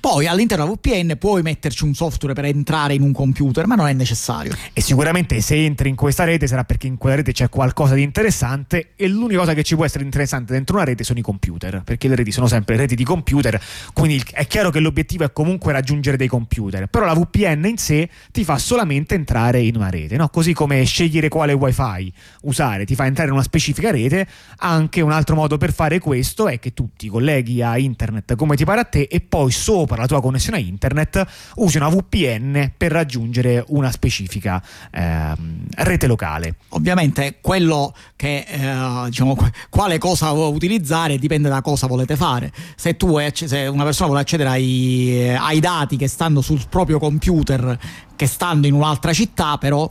Poi 0.00 0.26
all'interno 0.26 0.64
della 0.64 0.76
VPN 0.76 1.16
puoi 1.18 1.42
metterci 1.42 1.84
un 1.84 1.94
software 1.94 2.34
per 2.34 2.44
entrare 2.44 2.94
in 2.94 3.02
un 3.02 3.12
computer, 3.12 3.66
ma 3.66 3.74
non 3.74 3.86
è 3.86 3.92
necessario. 3.92 4.54
E 4.72 4.80
sicuramente 4.80 5.40
se 5.40 5.64
entri 5.64 5.88
in 5.88 5.96
questa 5.96 6.24
rete 6.24 6.46
sarà 6.46 6.64
perché 6.64 6.86
in 6.86 6.96
quella 6.96 7.16
rete 7.16 7.32
c'è 7.32 7.48
qualcosa 7.48 7.94
di 7.94 8.02
interessante 8.02 8.90
e 8.96 9.08
l'unica 9.08 9.40
cosa 9.40 9.54
che 9.54 9.62
ci 9.62 9.74
può 9.74 9.84
essere 9.84 10.04
interessante 10.04 10.52
dentro 10.52 10.76
una 10.76 10.84
rete 10.84 11.04
sono 11.04 11.18
i 11.18 11.22
computer, 11.22 11.82
perché 11.84 12.08
le 12.08 12.14
reti 12.14 12.30
sono 12.30 12.46
sempre 12.46 12.76
reti 12.76 12.94
di 12.94 13.04
computer, 13.04 13.60
quindi 13.92 14.22
è 14.32 14.46
chiaro 14.46 14.70
che 14.70 14.80
l'obiettivo 14.80 15.24
è 15.24 15.32
comunque 15.32 15.72
raggiungere 15.72 16.16
dei 16.16 16.28
computer, 16.28 16.86
però 16.86 17.04
la 17.04 17.14
VPN 17.14 17.64
in 17.66 17.78
sé 17.78 18.08
ti 18.32 18.44
fa 18.44 18.58
solamente 18.58 19.14
entrare 19.14 19.60
in 19.60 19.76
una 19.76 19.90
rete, 19.90 20.16
no? 20.16 20.28
così 20.28 20.52
come 20.52 20.84
scegliere 20.84 21.28
quale 21.28 21.52
wifi 21.52 22.12
usare 22.42 22.84
ti 22.84 22.94
fa 22.94 23.06
entrare 23.06 23.28
in 23.28 23.34
una 23.34 23.42
specifica 23.42 23.90
rete, 23.90 24.26
anche 24.58 25.00
un 25.00 25.12
altro 25.12 25.34
modo 25.34 25.56
per 25.56 25.72
fare 25.72 25.98
questo 25.98 26.48
è 26.48 26.58
che 26.58 26.74
tu 26.74 26.90
ti 26.96 27.08
colleghi 27.08 27.62
a 27.62 27.78
internet 27.78 28.34
come 28.34 28.56
ti 28.56 28.64
pare 28.64 28.80
a 28.80 28.84
te 28.84 29.08
e 29.10 29.20
poi 29.20 29.50
sopra 29.50 29.85
sopra 29.86 29.96
la 30.02 30.06
tua 30.06 30.20
connessione 30.20 30.58
a 30.58 30.60
internet 30.60 31.24
usi 31.56 31.76
una 31.76 31.88
VPN 31.88 32.72
per 32.76 32.90
raggiungere 32.90 33.64
una 33.68 33.90
specifica 33.92 34.60
eh, 34.90 35.32
rete 35.76 36.06
locale. 36.08 36.56
Ovviamente 36.70 37.38
quello 37.40 37.94
che 38.16 38.44
eh, 38.46 39.04
diciamo 39.06 39.36
quale 39.70 39.98
cosa 39.98 40.32
utilizzare 40.32 41.18
dipende 41.18 41.48
da 41.48 41.62
cosa 41.62 41.86
volete 41.86 42.16
fare. 42.16 42.52
Se 42.74 42.96
tu 42.96 43.16
se 43.32 43.66
una 43.66 43.84
persona 43.84 44.06
vuole 44.06 44.22
accedere 44.22 44.50
ai, 44.50 45.34
ai 45.36 45.60
dati 45.60 45.96
che 45.96 46.08
stanno 46.08 46.40
sul 46.40 46.66
proprio 46.68 46.98
computer 46.98 47.78
che 48.16 48.26
stanno 48.26 48.66
in 48.66 48.74
un'altra 48.74 49.12
città, 49.12 49.58
però 49.58 49.88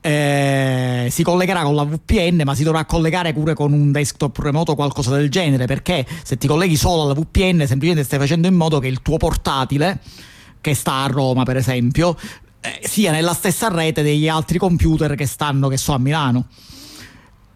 eh, 0.00 1.08
si 1.10 1.22
collegherà 1.22 1.62
con 1.62 1.74
la 1.74 1.84
VPN, 1.84 2.42
ma 2.44 2.54
si 2.54 2.62
dovrà 2.62 2.84
collegare 2.84 3.32
pure 3.32 3.54
con 3.54 3.72
un 3.72 3.92
desktop 3.92 4.38
remoto 4.38 4.72
o 4.72 4.74
qualcosa 4.74 5.14
del 5.14 5.30
genere, 5.30 5.66
perché 5.66 6.06
se 6.22 6.36
ti 6.36 6.46
colleghi 6.46 6.76
solo 6.76 7.02
alla 7.02 7.14
VPN 7.14 7.66
semplicemente 7.66 8.04
stai 8.04 8.18
facendo 8.18 8.48
in 8.48 8.54
modo 8.54 8.78
che 8.78 8.88
il 8.88 9.02
tuo 9.02 9.16
portatile, 9.16 10.00
che 10.60 10.74
sta 10.74 11.02
a 11.02 11.06
Roma 11.06 11.44
per 11.44 11.56
esempio, 11.56 12.16
eh, 12.60 12.80
sia 12.86 13.12
nella 13.12 13.34
stessa 13.34 13.68
rete 13.68 14.02
degli 14.02 14.28
altri 14.28 14.58
computer 14.58 15.14
che 15.14 15.26
stanno, 15.26 15.68
che 15.68 15.76
so, 15.76 15.92
a 15.92 15.98
Milano 15.98 16.46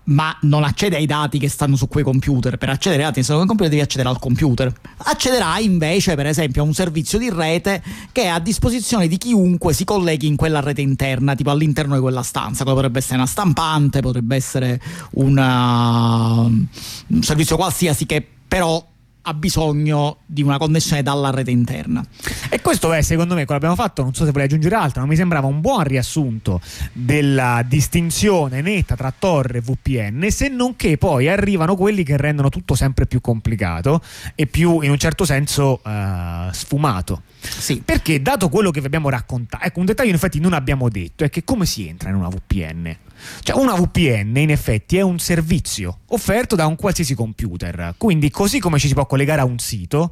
ma 0.04 0.36
non 0.42 0.64
accede 0.64 0.96
ai 0.96 1.06
dati 1.06 1.38
che 1.38 1.48
stanno 1.48 1.76
su 1.76 1.88
quei 1.88 2.04
computer. 2.04 2.56
Per 2.56 2.68
accedere 2.68 3.02
ai 3.02 3.08
dati 3.08 3.20
che 3.20 3.24
stanno 3.24 3.40
su 3.40 3.46
quei 3.46 3.56
computer 3.56 3.70
devi 3.70 3.82
accedere 3.82 4.08
al 4.08 4.18
computer. 4.18 4.72
Accederà 4.96 5.58
invece, 5.58 6.14
per 6.14 6.26
esempio, 6.26 6.62
a 6.62 6.66
un 6.66 6.74
servizio 6.74 7.18
di 7.18 7.30
rete 7.30 7.82
che 8.12 8.22
è 8.22 8.26
a 8.26 8.38
disposizione 8.38 9.08
di 9.08 9.16
chiunque 9.16 9.72
si 9.72 9.84
colleghi 9.84 10.26
in 10.26 10.36
quella 10.36 10.60
rete 10.60 10.80
interna, 10.80 11.34
tipo 11.34 11.50
all'interno 11.50 11.94
di 11.94 12.00
quella 12.00 12.22
stanza. 12.22 12.62
Quello 12.62 12.76
potrebbe 12.76 12.98
essere 12.98 13.16
una 13.16 13.26
stampante, 13.26 14.00
potrebbe 14.00 14.36
essere 14.36 14.80
una, 15.12 16.42
un 16.42 17.22
servizio 17.22 17.56
qualsiasi 17.56 18.06
che 18.06 18.26
però 18.46 18.84
ha 19.26 19.34
bisogno 19.34 20.18
di 20.26 20.42
una 20.42 20.58
connessione 20.58 21.02
dalla 21.02 21.30
rete 21.30 21.50
interna. 21.50 22.04
E 22.50 22.60
questo 22.60 22.92
è, 22.92 23.00
secondo 23.02 23.34
me, 23.34 23.44
quello 23.44 23.56
abbiamo 23.56 23.74
fatto, 23.74 24.02
non 24.02 24.14
so 24.14 24.24
se 24.24 24.32
vuoi 24.32 24.44
aggiungere 24.44 24.74
altro, 24.74 25.00
ma 25.00 25.06
mi 25.06 25.16
sembrava 25.16 25.46
un 25.46 25.60
buon 25.60 25.84
riassunto 25.84 26.60
della 26.92 27.64
distinzione 27.66 28.60
netta 28.60 28.96
tra 28.96 29.12
Tor 29.16 29.56
e 29.56 29.60
VPN, 29.60 30.30
se 30.30 30.48
non 30.48 30.76
che 30.76 30.98
poi 30.98 31.28
arrivano 31.28 31.76
quelli 31.76 32.02
che 32.02 32.16
rendono 32.16 32.48
tutto 32.48 32.74
sempre 32.74 33.06
più 33.06 33.20
complicato 33.20 34.02
e 34.34 34.46
più, 34.46 34.80
in 34.80 34.90
un 34.90 34.98
certo 34.98 35.24
senso, 35.24 35.80
uh, 35.82 36.52
sfumato. 36.52 37.22
Sì. 37.46 37.82
Perché 37.84 38.22
dato 38.22 38.48
quello 38.48 38.70
che 38.70 38.80
vi 38.80 38.86
abbiamo 38.86 39.08
raccontato, 39.08 39.64
ecco 39.64 39.80
un 39.80 39.86
dettaglio 39.86 40.08
in 40.10 40.14
effetti 40.14 40.40
non 40.40 40.52
abbiamo 40.52 40.88
detto, 40.88 41.24
è 41.24 41.30
che 41.30 41.44
come 41.44 41.66
si 41.66 41.86
entra 41.86 42.10
in 42.10 42.16
una 42.16 42.28
VPN? 42.28 42.96
Cioè 43.42 43.56
una 43.56 43.74
VPN 43.74 44.36
in 44.36 44.50
effetti 44.50 44.96
è 44.96 45.02
un 45.02 45.18
servizio 45.18 46.00
offerto 46.08 46.56
da 46.56 46.66
un 46.66 46.76
qualsiasi 46.76 47.14
computer, 47.14 47.94
quindi 47.96 48.30
così 48.30 48.58
come 48.58 48.78
ci 48.78 48.88
si 48.88 48.94
può 48.94 49.06
collegare 49.06 49.40
a 49.40 49.44
un 49.44 49.58
sito, 49.58 50.10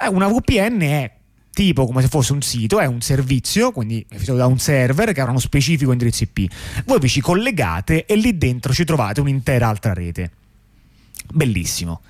eh, 0.00 0.08
una 0.08 0.28
VPN 0.28 0.80
è 0.80 1.12
tipo 1.54 1.86
come 1.86 2.02
se 2.02 2.08
fosse 2.08 2.32
un 2.32 2.42
sito, 2.42 2.80
è 2.80 2.86
un 2.86 3.00
servizio, 3.00 3.70
quindi 3.70 4.04
è 4.08 4.18
da 4.32 4.46
un 4.46 4.58
server 4.58 5.12
che 5.12 5.20
ha 5.20 5.28
uno 5.28 5.38
specifico 5.38 5.92
indirizzo 5.92 6.24
IP. 6.24 6.50
Voi 6.84 6.98
vi 6.98 7.08
ci 7.08 7.20
collegate 7.20 8.06
e 8.06 8.16
lì 8.16 8.36
dentro 8.36 8.72
ci 8.72 8.84
trovate 8.84 9.20
un'intera 9.20 9.68
altra 9.68 9.94
rete. 9.94 10.30
Bellissimo. 11.32 12.02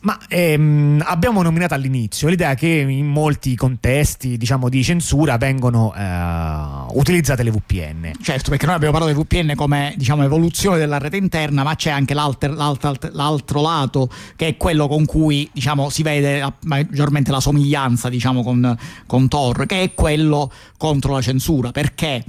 Ma 0.00 0.16
ehm, 0.28 1.02
abbiamo 1.04 1.42
nominato 1.42 1.74
all'inizio 1.74 2.28
l'idea 2.28 2.54
che 2.54 2.68
in 2.68 3.06
molti 3.06 3.56
contesti 3.56 4.36
diciamo, 4.36 4.68
di 4.68 4.82
censura 4.84 5.36
vengono 5.38 5.92
eh, 5.94 6.92
utilizzate 6.92 7.42
le 7.42 7.50
VPN. 7.50 8.12
Certo, 8.22 8.50
perché 8.50 8.66
noi 8.66 8.76
abbiamo 8.76 8.96
parlato 8.96 9.16
di 9.16 9.20
VPN 9.20 9.54
come 9.56 9.94
diciamo, 9.96 10.22
evoluzione 10.22 10.78
della 10.78 10.98
rete 10.98 11.16
interna, 11.16 11.64
ma 11.64 11.74
c'è 11.74 11.90
anche 11.90 12.14
l'altro, 12.14 12.52
l'altro, 12.54 12.96
l'altro 13.12 13.60
lato 13.60 14.08
che 14.36 14.46
è 14.46 14.56
quello 14.56 14.86
con 14.86 15.04
cui 15.04 15.50
diciamo, 15.52 15.90
si 15.90 16.02
vede 16.02 16.44
maggiormente 16.64 17.32
la 17.32 17.40
somiglianza 17.40 18.08
diciamo, 18.08 18.44
con, 18.44 18.78
con 19.04 19.26
Tor, 19.26 19.66
che 19.66 19.82
è 19.82 19.94
quello 19.94 20.50
contro 20.76 21.14
la 21.14 21.20
censura. 21.20 21.72
Perché 21.72 22.24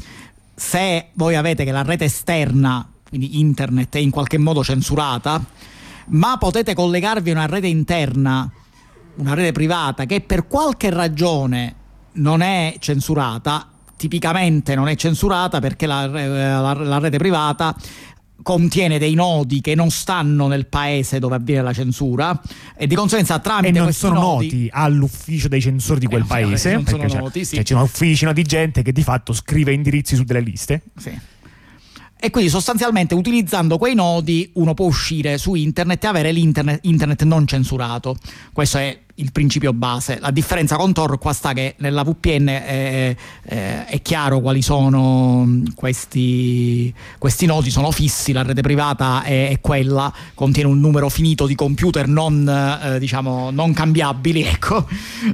se 0.56 1.10
voi 1.14 1.36
avete 1.36 1.64
che 1.64 1.72
la 1.72 1.84
rete 1.84 2.06
esterna, 2.06 2.88
quindi 3.08 3.40
internet, 3.40 3.96
è 3.96 4.00
in 4.00 4.10
qualche 4.10 4.40
modo 4.40 4.64
censurata, 4.64 5.44
ma 6.10 6.38
potete 6.38 6.74
collegarvi 6.74 7.30
a 7.32 7.34
una 7.34 7.46
rete 7.46 7.68
interna, 7.68 8.50
una 9.16 9.34
rete 9.34 9.52
privata 9.52 10.06
che 10.06 10.22
per 10.22 10.48
qualche 10.48 10.90
ragione 10.90 11.76
non 12.14 12.42
è 12.42 12.76
censurata, 12.80 13.68
tipicamente 13.96 14.76
non 14.76 14.88
è 14.88 14.96
censurata 14.96 15.60
perché 15.60 15.86
la, 15.86 16.06
la, 16.08 16.74
la 16.74 17.00
rete 17.00 17.18
privata 17.18 17.76
contiene 18.42 18.98
dei 18.98 19.16
nodi 19.16 19.60
che 19.60 19.76
non 19.76 19.90
stanno 19.92 20.48
nel 20.48 20.68
paese 20.68 21.20
dove 21.20 21.36
avviene 21.36 21.62
la 21.62 21.74
censura 21.74 22.40
e 22.76 22.88
di 22.88 22.96
conseguenza 22.96 23.40
tramite 23.40 23.78
e 23.78 23.82
non 23.82 23.92
sono 23.92 24.20
nodi, 24.20 24.46
noti 24.46 24.70
all'ufficio 24.72 25.50
dei 25.50 25.62
censori 25.62 26.00
di 26.00 26.06
quel 26.08 26.24
eh, 26.24 26.26
paese. 26.26 26.74
non 26.74 26.86
sono 26.86 27.06
noti, 27.06 27.44
sì. 27.44 27.56
cioè, 27.56 27.64
c'è 27.64 27.76
un 27.76 27.82
ufficio 27.82 28.32
di 28.32 28.44
gente 28.44 28.82
che 28.82 28.92
di 28.92 29.04
fatto 29.04 29.34
scrive 29.34 29.74
indirizzi 29.74 30.16
su 30.16 30.24
delle 30.24 30.42
liste. 30.42 30.84
Sì 30.98 31.38
e 32.20 32.30
quindi 32.32 32.50
sostanzialmente 32.50 33.16
utilizzando 33.16 33.78
quei 33.78 33.96
nodi 33.96 34.50
uno 34.56 34.74
può 34.74 34.86
uscire 34.86 35.38
su 35.38 35.56
internet 35.56 36.04
e 36.04 36.08
avere 36.08 36.32
l'internet 36.32 36.80
internet 36.84 37.24
non 37.24 37.48
censurato. 37.48 38.18
Questo 38.52 38.78
è 38.78 39.00
il 39.20 39.32
principio 39.32 39.74
base. 39.74 40.18
La 40.20 40.32
differenza 40.32 40.76
con 40.76 40.94
Tor 40.94 41.18
qua 41.18 41.34
sta 41.34 41.54
che 41.54 41.76
nella 41.78 42.04
VPN 42.04 42.48
è, 42.48 43.16
è, 43.42 43.86
è 43.86 44.02
chiaro 44.02 44.40
quali 44.40 44.62
sono 44.62 45.62
questi, 45.76 46.94
questi, 47.18 47.46
nodi, 47.46 47.70
sono 47.70 47.92
fissi, 47.92 48.32
la 48.32 48.44
rete 48.44 48.62
privata 48.62 49.24
è, 49.24 49.50
è 49.50 49.60
quella, 49.62 50.12
contiene 50.34 50.70
un 50.70 50.80
numero 50.80 51.10
finito 51.10 51.46
di 51.46 51.56
computer 51.56 52.08
non, 52.08 52.48
eh, 52.48 53.00
diciamo, 53.00 53.52
non 53.52 53.74
cambiabili, 53.74 54.44
ecco. 54.48 54.88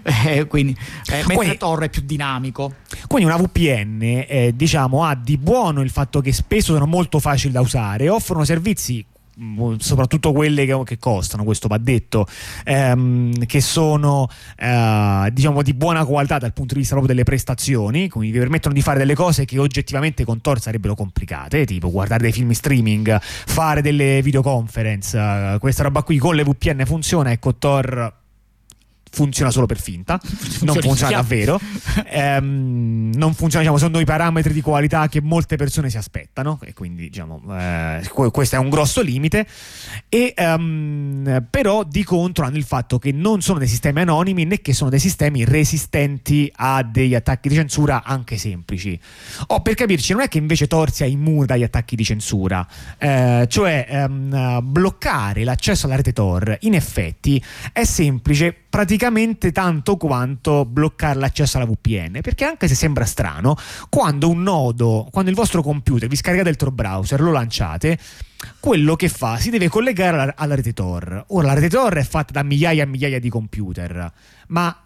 Eh, 0.04 0.46
quindi, 0.48 0.76
eh, 1.08 1.18
mentre 1.18 1.36
quindi, 1.36 1.58
Tor 1.58 1.84
è 1.84 1.90
più 1.90 2.02
dinamico. 2.04 2.76
Quindi 3.08 3.30
una 3.32 3.42
VPN 3.42 4.00
eh, 4.02 4.54
diciamo, 4.56 5.04
ha 5.04 5.16
di 5.16 5.38
buono 5.38 5.82
il 5.82 5.90
fatto 5.90 6.22
che 6.22 6.34
spesso 6.34 6.74
sono 6.74 6.86
molto 6.86 7.20
facili 7.20 7.54
da 7.54 7.62
usare, 7.62 8.10
offrono 8.10 8.44
servizi 8.44 9.06
soprattutto 9.78 10.32
quelle 10.32 10.66
che, 10.66 10.82
che, 10.84 10.98
costano, 10.98 11.44
questo 11.44 11.68
va 11.68 11.78
detto, 11.78 12.26
ehm, 12.64 13.46
che 13.46 13.62
sono 13.62 14.28
eh, 14.58 15.30
diciamo 15.32 15.62
di 15.62 15.74
buona 15.74 16.06
qualità 16.06 16.38
dal 16.38 16.54
punto 16.54 16.74
di 16.74 16.80
vista 16.80 16.96
proprio 16.96 17.14
delle 17.14 17.26
prestazioni, 17.26 18.10
quindi 18.10 18.32
vi 18.32 18.40
permettono 18.40 18.74
di 18.74 18.82
fare 18.82 19.00
delle 19.00 19.16
cose 19.16 19.46
che 19.46 19.60
oggettivamente 19.60 20.24
con 20.24 20.42
Tor 20.42 20.60
sarebbero 20.60 20.96
complicate, 20.96 21.66
tipo 21.66 21.92
guardare 21.92 22.24
dei 22.24 22.32
film 22.32 22.52
streaming, 22.52 23.18
fare 23.20 23.82
delle 23.82 24.22
videoconference, 24.22 25.18
eh, 25.18 25.58
questa 25.60 25.84
roba 25.84 26.04
qui 26.04 26.18
con 26.18 26.36
le 26.36 26.44
VPN 26.44 26.84
funziona 26.86 27.32
e 27.32 27.40
con 27.40 27.58
Tor 27.58 28.24
funziona 29.16 29.50
solo 29.50 29.66
per 29.66 29.80
finta, 29.80 30.20
non 30.62 30.76
funziona 30.76 31.14
davvero, 31.14 31.60
ehm, 32.08 33.14
non 33.16 33.34
funziona 33.34 33.64
diciamo, 33.64 33.78
secondo 33.78 34.00
i 34.00 34.06
parametri 34.06 34.52
di 34.52 34.60
qualità 34.60 35.08
che 35.08 35.22
molte 35.22 35.56
persone 35.56 35.90
si 35.90 35.96
aspettano 35.96 36.60
e 36.62 36.74
quindi 36.74 37.08
diciamo, 37.10 37.42
eh, 37.58 38.10
questo 38.32 38.58
è 38.58 38.60
un 38.60 38.70
grosso 38.70 39.02
limite, 39.02 39.48
e, 40.10 40.34
um, 40.38 41.46
però 41.50 41.84
di 41.84 42.04
contro 42.04 42.46
hanno 42.46 42.58
il 42.58 42.66
fatto 42.66 43.00
che 43.00 43.14
non 43.14 43.42
sono 43.42 43.58
dei 43.58 43.70
sistemi 43.70 44.02
anonimi 44.02 44.44
né 44.44 44.60
che 44.60 44.74
sono 44.74 44.90
dei 44.90 45.00
sistemi 45.00 45.46
resistenti 45.46 46.52
a 46.58 46.84
degli 46.84 47.16
attacchi 47.16 47.48
di 47.48 47.56
censura 47.56 48.04
anche 48.04 48.38
semplici. 48.38 49.00
O 49.48 49.56
oh, 49.56 49.62
per 49.62 49.76
capirci, 49.76 50.12
non 50.12 50.24
è 50.24 50.28
che 50.28 50.38
invece 50.38 50.68
Tor 50.68 50.92
sia 50.92 51.06
immune 51.06 51.46
dagli 51.46 51.64
attacchi 51.64 51.96
di 51.96 52.04
censura, 52.04 52.68
eh, 52.98 53.46
cioè 53.48 54.06
um, 54.10 54.60
bloccare 54.62 55.46
l'accesso 55.46 55.86
alla 55.86 55.96
rete 55.96 56.12
Tor 56.12 56.58
in 56.62 56.74
effetti 56.74 57.42
è 57.72 57.86
semplice. 57.86 58.54
Praticamente 58.76 59.05
tanto 59.52 59.98
quanto 59.98 60.66
bloccare 60.66 61.20
l'accesso 61.20 61.58
alla 61.58 61.66
VPN, 61.66 62.20
perché 62.22 62.46
anche 62.46 62.68
se 62.68 62.76
sembra 62.76 63.06
strano, 63.06 63.56
quando 63.90 64.30
un 64.30 64.42
nodo, 64.42 65.08
quando 65.12 65.30
il 65.30 65.36
vostro 65.36 65.62
computer 65.62 66.08
vi 66.08 66.16
scaricate 66.16 66.50
il 66.50 66.56
Tor 66.56 66.72
browser, 66.72 67.20
lo 67.22 67.32
lanciate, 67.32 67.98
quello 68.60 68.96
che 68.96 69.10
fa 69.10 69.38
si 69.38 69.50
deve 69.50 69.68
collegare 69.68 70.20
alla, 70.20 70.34
alla 70.36 70.56
rete 70.56 70.74
Tor. 70.74 71.26
Ora 71.30 71.48
la 71.48 71.54
rete 71.54 71.70
Tor 71.70 71.94
è 71.96 72.04
fatta 72.04 72.32
da 72.32 72.44
migliaia 72.44 72.84
e 72.84 72.88
migliaia 72.88 73.20
di 73.20 73.30
computer, 73.30 74.12
ma 74.48 74.78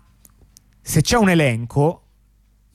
se 0.81 1.01
c'è 1.01 1.17
un 1.17 1.29
elenco 1.29 2.03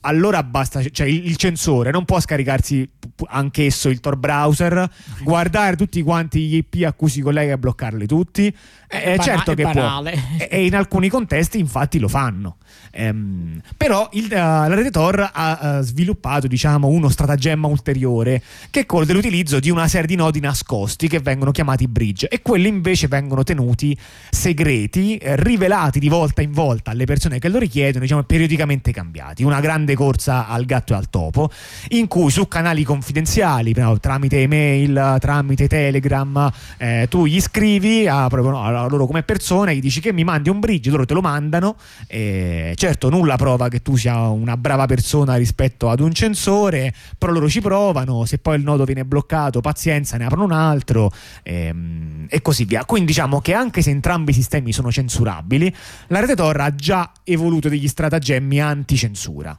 allora 0.05 0.43
basta, 0.43 0.81
cioè 0.89 1.07
il, 1.07 1.25
il, 1.25 1.35
censore 1.35 1.91
non 1.91 2.05
può 2.05 2.19
scaricarsi 2.19 2.87
anch'esso 3.27 3.89
il 3.89 3.99
Tor 3.99 4.15
browser, 4.15 4.89
guardare 5.23 5.75
tutti 5.75 6.01
quanti 6.01 6.47
gli 6.47 6.55
IP 6.55 6.85
a 6.85 6.93
cui 6.93 7.09
si 7.09 7.21
collega 7.21 7.53
e 7.53 7.57
bloccarli 7.57 8.05
tutti. 8.05 8.55
Eh, 8.87 9.13
eh 9.13 9.19
certo 9.19 9.53
che 9.53 9.63
banale. 9.63 10.11
può. 10.11 10.45
E, 10.47 10.65
in 10.65 10.75
alcuni 10.75 11.09
contesti 11.09 11.59
infatti 11.59 11.99
lo 11.99 12.07
fanno. 12.07 12.57
Ehm, 12.91 13.61
però 13.75 14.07
il, 14.13 14.25
uh, 14.25 14.35
la 14.35 14.73
rete 14.73 14.91
Tor 14.91 15.29
ha 15.33 15.79
uh, 15.79 15.81
sviluppato 15.81 16.47
diciamo, 16.47 16.87
uno 16.87 17.09
stratagemma 17.09 17.67
ulteriore 17.67 18.41
che 18.69 18.81
è 18.81 18.85
quello 18.85 19.05
dell'utilizzo 19.05 19.59
di 19.59 19.69
una 19.69 19.87
serie 19.87 20.07
di 20.07 20.15
nodi 20.15 20.39
nascosti 20.39 21.07
che 21.07 21.19
vengono 21.19 21.51
chiamati 21.51 21.87
bridge 21.87 22.27
e 22.27 22.41
quelli 22.41 22.67
invece 22.67 23.07
vengono 23.07 23.43
tenuti 23.43 23.97
segreti, 24.29 25.17
eh, 25.17 25.35
rivelati 25.35 25.99
di 25.99 26.09
volta 26.09 26.41
in 26.41 26.51
volta 26.51 26.91
alle 26.91 27.05
persone 27.05 27.39
che 27.39 27.49
lo 27.49 27.59
richiedono, 27.59 28.03
diciamo 28.03 28.23
periodicamente 28.23 28.91
cambiati. 28.91 29.43
Una 29.43 29.59
grande 29.59 29.94
corsa 29.95 30.47
al 30.47 30.65
gatto 30.65 30.93
e 30.93 30.95
al 30.95 31.09
topo 31.09 31.49
in 31.89 32.07
cui 32.07 32.31
su 32.31 32.47
canali 32.47 32.83
confidenziali, 32.83 33.73
tramite 33.99 34.41
email, 34.41 35.17
tramite 35.19 35.67
Telegram, 35.67 36.51
eh, 36.77 37.07
tu 37.09 37.25
gli 37.25 37.39
scrivi 37.41 38.07
a, 38.07 38.27
proprio, 38.27 38.59
a, 38.59 38.87
loro 38.87 39.05
come 39.05 39.23
persone, 39.23 39.75
gli 39.75 39.81
dici 39.81 39.99
che 39.99 40.13
mi 40.13 40.23
mandi 40.23 40.49
un 40.49 40.59
bridge, 40.59 40.89
loro 40.89 41.05
te 41.05 41.13
lo 41.13 41.21
mandano. 41.21 41.75
Eh, 42.07 42.73
certo, 42.75 43.09
nulla 43.09 43.35
prova 43.35 43.67
che 43.69 43.81
tu 43.81 43.95
sia 43.95 44.27
una 44.27 44.57
brava 44.57 44.85
persona 44.85 45.35
rispetto 45.35 45.89
ad 45.89 45.99
un 45.99 46.13
censore, 46.13 46.93
però 47.17 47.31
loro 47.31 47.49
ci 47.49 47.61
provano. 47.61 48.25
Se 48.25 48.37
poi 48.37 48.57
il 48.57 48.63
nodo 48.63 48.83
viene 48.83 49.05
bloccato, 49.05 49.61
pazienza, 49.61 50.17
ne 50.17 50.25
aprono 50.25 50.45
un 50.45 50.51
altro 50.51 51.11
ehm, 51.43 52.27
e 52.29 52.41
così 52.41 52.65
via. 52.65 52.85
Quindi 52.85 53.07
diciamo 53.07 53.39
che 53.39 53.53
anche 53.53 53.81
se 53.81 53.89
entrambi 53.89 54.31
i 54.31 54.33
sistemi 54.33 54.71
sono 54.71 54.91
censurabili, 54.91 55.73
la 56.07 56.19
rete 56.19 56.35
Tor 56.35 56.59
ha 56.59 56.73
già 56.73 57.11
evoluto 57.23 57.69
degli 57.69 57.87
stratagemmi 57.87 58.59
anti-censura. 58.59 59.57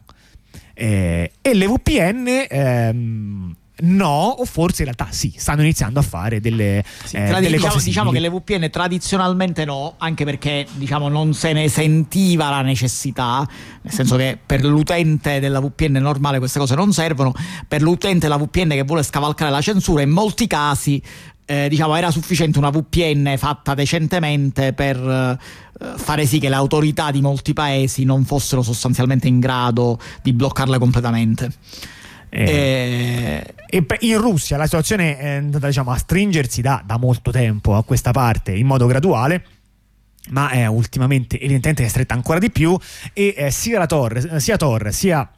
Eh, 0.74 1.32
e 1.40 1.54
le 1.54 1.66
VPN 1.66 2.46
ehm, 2.48 3.54
no, 3.78 4.36
o 4.38 4.44
forse 4.44 4.82
in 4.82 4.92
realtà 4.94 5.08
sì, 5.14 5.34
stanno 5.36 5.62
iniziando 5.62 5.98
a 5.98 6.02
fare 6.02 6.40
delle, 6.40 6.82
sì, 7.04 7.16
eh, 7.16 7.26
delle 7.26 7.56
diciamo, 7.56 7.80
diciamo, 7.80 8.10
che 8.10 8.20
le 8.20 8.30
VPN 8.30 8.70
tradizionalmente 8.70 9.64
no, 9.64 9.94
anche 9.98 10.24
perché 10.24 10.66
diciamo, 10.74 11.08
non 11.08 11.34
se 11.34 11.52
ne 11.52 11.68
sentiva 11.68 12.48
la 12.48 12.62
necessità, 12.62 13.46
nel 13.82 13.92
senso 13.92 14.16
che 14.16 14.38
per 14.44 14.64
l'utente 14.64 15.40
della 15.40 15.60
VPN 15.60 15.98
normale 16.00 16.38
queste 16.38 16.58
cose 16.58 16.74
non 16.74 16.92
servono, 16.92 17.34
per 17.68 17.82
l'utente 17.82 18.28
della 18.28 18.38
VPN 18.38 18.70
che 18.70 18.84
vuole 18.84 19.02
scavalcare 19.02 19.50
la 19.50 19.60
censura 19.60 20.02
in 20.02 20.10
molti 20.10 20.46
casi 20.46 21.02
eh, 21.46 21.68
diciamo, 21.68 21.94
era 21.94 22.10
sufficiente 22.10 22.58
una 22.58 22.70
VPN 22.70 23.36
fatta 23.38 23.74
decentemente 23.74 24.72
per 24.72 24.96
eh, 24.96 25.38
fare 25.96 26.26
sì 26.26 26.38
che 26.38 26.48
le 26.48 26.56
autorità 26.56 27.10
di 27.10 27.20
molti 27.20 27.52
paesi 27.52 28.04
non 28.04 28.24
fossero 28.24 28.62
sostanzialmente 28.62 29.28
in 29.28 29.38
grado 29.38 29.98
di 30.22 30.32
bloccarla 30.32 30.78
completamente. 30.78 31.52
Eh, 32.28 33.54
e 33.68 33.86
in 34.00 34.18
Russia 34.20 34.56
la 34.56 34.64
situazione 34.64 35.16
è 35.16 35.28
andata 35.36 35.68
diciamo, 35.68 35.92
a 35.92 35.96
stringersi 35.96 36.60
da, 36.60 36.82
da, 36.84 36.98
molto 36.98 37.30
tempo 37.30 37.76
a 37.76 37.84
questa 37.84 38.10
parte 38.10 38.52
in 38.52 38.66
modo 38.66 38.86
graduale. 38.86 39.44
Ma 40.30 40.50
è 40.50 40.66
ultimamente 40.66 41.38
evidentemente 41.38 41.84
è 41.84 41.88
stretta 41.88 42.14
ancora 42.14 42.40
di 42.40 42.50
più 42.50 42.76
e 43.12 43.32
eh, 43.36 43.50
sia 43.52 43.78
la 43.78 43.86
Tor 43.86 44.40
sia, 44.40 44.56
Tor, 44.56 44.92
sia 44.92 45.30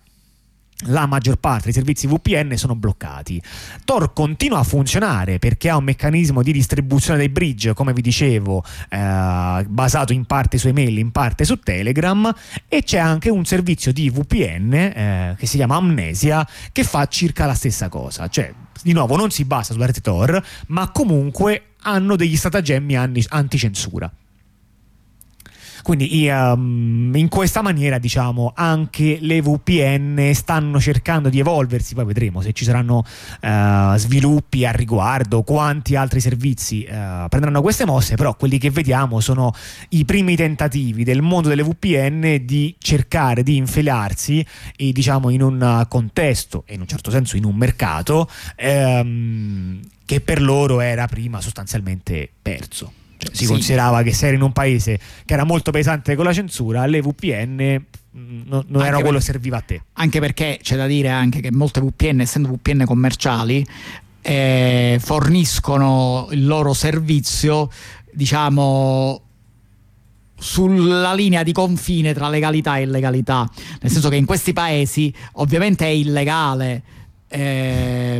la 0.86 1.06
maggior 1.06 1.36
parte 1.36 1.64
dei 1.64 1.72
servizi 1.72 2.06
VPN 2.06 2.56
sono 2.56 2.76
bloccati. 2.76 3.42
Tor 3.84 4.12
continua 4.12 4.60
a 4.60 4.62
funzionare 4.62 5.38
perché 5.38 5.68
ha 5.68 5.76
un 5.76 5.84
meccanismo 5.84 6.42
di 6.42 6.52
distribuzione 6.52 7.18
dei 7.18 7.28
bridge, 7.28 7.74
come 7.74 7.92
vi 7.92 8.00
dicevo, 8.00 8.64
eh, 8.88 9.64
basato 9.68 10.12
in 10.12 10.24
parte 10.24 10.56
su 10.58 10.68
email, 10.68 10.98
in 10.98 11.10
parte 11.10 11.44
su 11.44 11.58
Telegram 11.58 12.32
e 12.68 12.82
c'è 12.84 12.98
anche 12.98 13.28
un 13.28 13.44
servizio 13.44 13.92
di 13.92 14.08
VPN 14.08 14.72
eh, 14.72 15.34
che 15.36 15.46
si 15.46 15.56
chiama 15.56 15.76
Amnesia 15.76 16.46
che 16.70 16.84
fa 16.84 17.06
circa 17.06 17.46
la 17.46 17.54
stessa 17.54 17.88
cosa. 17.88 18.28
Cioè, 18.28 18.52
di 18.82 18.92
nuovo, 18.92 19.16
non 19.16 19.30
si 19.30 19.44
basa 19.44 19.72
sulla 19.72 19.86
rete 19.86 20.00
Tor, 20.00 20.40
ma 20.68 20.90
comunque 20.90 21.62
hanno 21.82 22.16
degli 22.16 22.36
stratagemmi 22.36 22.96
anti-censura. 23.28 24.10
Quindi 25.88 26.28
um, 26.28 27.12
in 27.14 27.28
questa 27.28 27.62
maniera 27.62 27.96
diciamo 27.96 28.52
anche 28.54 29.16
le 29.22 29.40
VPN 29.40 30.32
stanno 30.34 30.78
cercando 30.78 31.30
di 31.30 31.38
evolversi, 31.38 31.94
poi 31.94 32.04
vedremo 32.04 32.42
se 32.42 32.52
ci 32.52 32.64
saranno 32.64 33.02
uh, 33.40 33.96
sviluppi 33.96 34.66
a 34.66 34.70
riguardo, 34.70 35.40
quanti 35.40 35.96
altri 35.96 36.20
servizi 36.20 36.80
uh, 36.86 37.26
prenderanno 37.30 37.62
queste 37.62 37.86
mosse, 37.86 38.16
però 38.16 38.36
quelli 38.36 38.58
che 38.58 38.68
vediamo 38.68 39.20
sono 39.20 39.54
i 39.88 40.04
primi 40.04 40.36
tentativi 40.36 41.04
del 41.04 41.22
mondo 41.22 41.48
delle 41.48 41.62
VPN 41.62 42.42
di 42.44 42.76
cercare 42.78 43.42
di 43.42 43.56
infilarsi 43.56 44.44
e, 44.76 44.92
diciamo 44.92 45.30
in 45.30 45.40
un 45.40 45.86
contesto 45.88 46.64
e 46.66 46.74
in 46.74 46.82
un 46.82 46.86
certo 46.86 47.10
senso 47.10 47.38
in 47.38 47.46
un 47.46 47.56
mercato 47.56 48.28
um, 48.62 49.80
che 50.04 50.20
per 50.20 50.42
loro 50.42 50.80
era 50.80 51.06
prima 51.06 51.40
sostanzialmente 51.40 52.28
perso. 52.42 52.92
Cioè, 53.18 53.34
si 53.34 53.44
sì. 53.44 53.50
considerava 53.50 54.02
che 54.02 54.14
se 54.14 54.28
eri 54.28 54.36
in 54.36 54.42
un 54.42 54.52
paese 54.52 54.98
che 55.24 55.34
era 55.34 55.44
molto 55.44 55.72
pesante 55.72 56.14
con 56.14 56.24
la 56.24 56.32
censura, 56.32 56.86
le 56.86 57.02
VPN 57.02 57.84
mm, 58.16 58.40
non, 58.46 58.64
non 58.68 58.84
erano 58.84 59.00
quello 59.00 59.18
che 59.18 59.24
serviva 59.24 59.56
a 59.56 59.60
te. 59.60 59.82
Anche 59.94 60.20
perché 60.20 60.60
c'è 60.62 60.76
da 60.76 60.86
dire 60.86 61.08
anche 61.08 61.40
che 61.40 61.50
molte 61.50 61.80
VPN, 61.80 62.20
essendo 62.20 62.48
VPN 62.48 62.84
commerciali, 62.84 63.66
eh, 64.22 65.00
forniscono 65.02 66.28
il 66.30 66.46
loro 66.46 66.72
servizio, 66.74 67.68
diciamo, 68.12 69.22
sulla 70.38 71.12
linea 71.14 71.42
di 71.42 71.52
confine 71.52 72.14
tra 72.14 72.28
legalità 72.28 72.76
e 72.78 72.82
illegalità. 72.82 73.50
Nel 73.80 73.90
senso 73.90 74.08
che 74.08 74.16
in 74.16 74.26
questi 74.26 74.52
paesi 74.52 75.12
ovviamente 75.32 75.84
è 75.84 75.88
illegale 75.88 76.82
eh, 77.28 78.18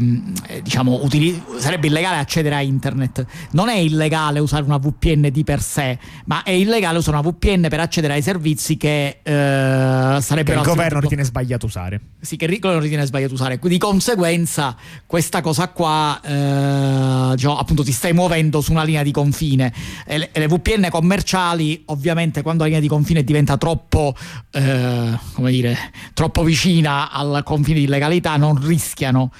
diciamo, 0.62 1.00
utili- 1.02 1.42
sarebbe 1.56 1.86
illegale 1.86 2.18
accedere 2.18 2.54
a 2.54 2.60
internet. 2.60 3.24
Non 3.52 3.68
è 3.68 3.76
illegale 3.76 4.38
usare 4.38 4.64
una 4.64 4.76
VPN 4.76 5.30
di 5.32 5.44
per 5.44 5.62
sé, 5.62 5.98
ma 6.26 6.42
è 6.42 6.50
illegale 6.50 6.98
usare 6.98 7.16
una 7.16 7.28
VPN 7.28 7.68
per 7.68 7.80
accedere 7.80 8.12
ai 8.12 8.22
servizi 8.22 8.76
che 8.76 9.20
eh, 9.22 10.20
sarebbero. 10.20 10.60
Che 10.60 10.68
il 10.68 10.74
governo 10.74 11.00
ritiene 11.00 11.24
sbagliato 11.24 11.66
usare. 11.66 12.00
Sì, 12.20 12.36
che 12.36 12.44
il 12.44 12.58
governo 12.58 12.82
ritiene 12.82 13.06
sbagliato 13.06 13.34
usare. 13.34 13.58
Di 13.62 13.78
conseguenza, 13.78 14.76
questa 15.06 15.40
cosa 15.40 15.68
qua, 15.68 16.20
eh, 16.22 17.34
diciamo, 17.34 17.58
appunto, 17.58 17.82
ti 17.82 17.92
stai 17.92 18.12
muovendo 18.12 18.60
su 18.60 18.72
una 18.72 18.82
linea 18.82 19.02
di 19.02 19.10
confine. 19.10 19.72
E 20.06 20.18
le, 20.18 20.30
e 20.32 20.40
le, 20.40 20.48
VPN 20.48 20.88
commerciali, 20.90 21.82
ovviamente, 21.86 22.42
quando 22.42 22.62
la 22.62 22.68
linea 22.68 22.82
di 22.82 22.88
confine 22.88 23.24
diventa 23.24 23.56
troppo, 23.56 24.14
eh, 24.50 25.18
come 25.32 25.50
dire, 25.50 25.76
troppo 26.12 26.42
vicina 26.42 27.10
al 27.10 27.42
confine 27.44 27.78
di 27.78 27.84
illegalità, 27.84 28.36
non 28.36 28.60
rischia 28.62 28.97
rischiano. 28.98 29.30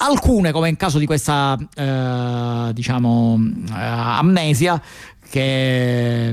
Alcune, 0.00 0.52
come 0.52 0.68
in 0.68 0.76
caso 0.76 0.98
di 0.98 1.06
questa 1.06 1.58
eh, 1.74 2.72
diciamo, 2.72 3.40
eh, 3.68 3.72
amnesia, 3.74 4.80
che 5.28 6.28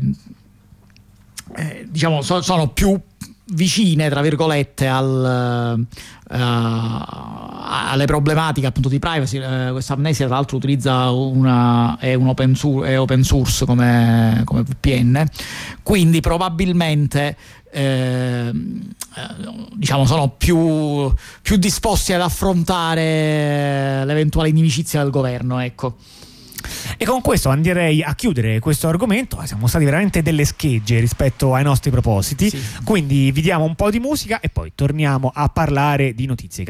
eh, 1.55 1.87
diciamo, 1.89 2.21
so, 2.21 2.41
sono 2.41 2.67
più 2.67 2.99
vicine, 3.45 4.09
tra 4.09 4.21
virgolette, 4.21 4.87
al, 4.87 5.83
alle 6.27 8.05
problematiche 8.05 8.67
appunto 8.67 8.89
di 8.89 8.99
privacy. 8.99 9.37
Uh, 9.37 9.71
questa 9.71 9.93
amnesia, 9.93 10.25
tra 10.25 10.35
l'altro, 10.35 10.57
utilizza 10.57 11.11
una, 11.11 11.97
è, 11.99 12.13
un 12.13 12.27
open, 12.27 12.55
è 12.83 12.99
open 12.99 13.23
source 13.23 13.65
come, 13.65 14.41
come, 14.43 14.63
VPN, 14.63 15.23
quindi 15.83 16.19
probabilmente 16.21 17.35
eh, 17.71 18.51
diciamo 19.73 20.05
sono 20.05 20.29
più, 20.29 21.13
più 21.41 21.57
disposti 21.57 22.13
ad 22.13 22.21
affrontare 22.21 24.03
l'eventuale 24.05 24.49
inimicizia 24.49 25.01
del 25.01 25.11
governo. 25.11 25.59
Ecco. 25.59 25.95
E 26.97 27.05
con 27.05 27.21
questo 27.21 27.49
andrei 27.49 28.03
a 28.03 28.13
chiudere 28.15 28.59
questo 28.59 28.89
argomento. 28.89 29.39
Siamo 29.45 29.67
stati 29.67 29.85
veramente 29.85 30.21
delle 30.21 30.43
schegge 30.43 30.99
rispetto 30.99 31.53
ai 31.53 31.63
nostri 31.63 31.91
propositi. 31.91 32.49
Sì. 32.49 32.61
Quindi 32.83 33.31
vi 33.31 33.41
diamo 33.41 33.63
un 33.63 33.75
po' 33.75 33.89
di 33.89 33.99
musica 33.99 34.39
e 34.41 34.49
poi 34.49 34.73
torniamo 34.75 35.31
a 35.33 35.47
parlare 35.47 36.13
di 36.13 36.25
notizie 36.25 36.65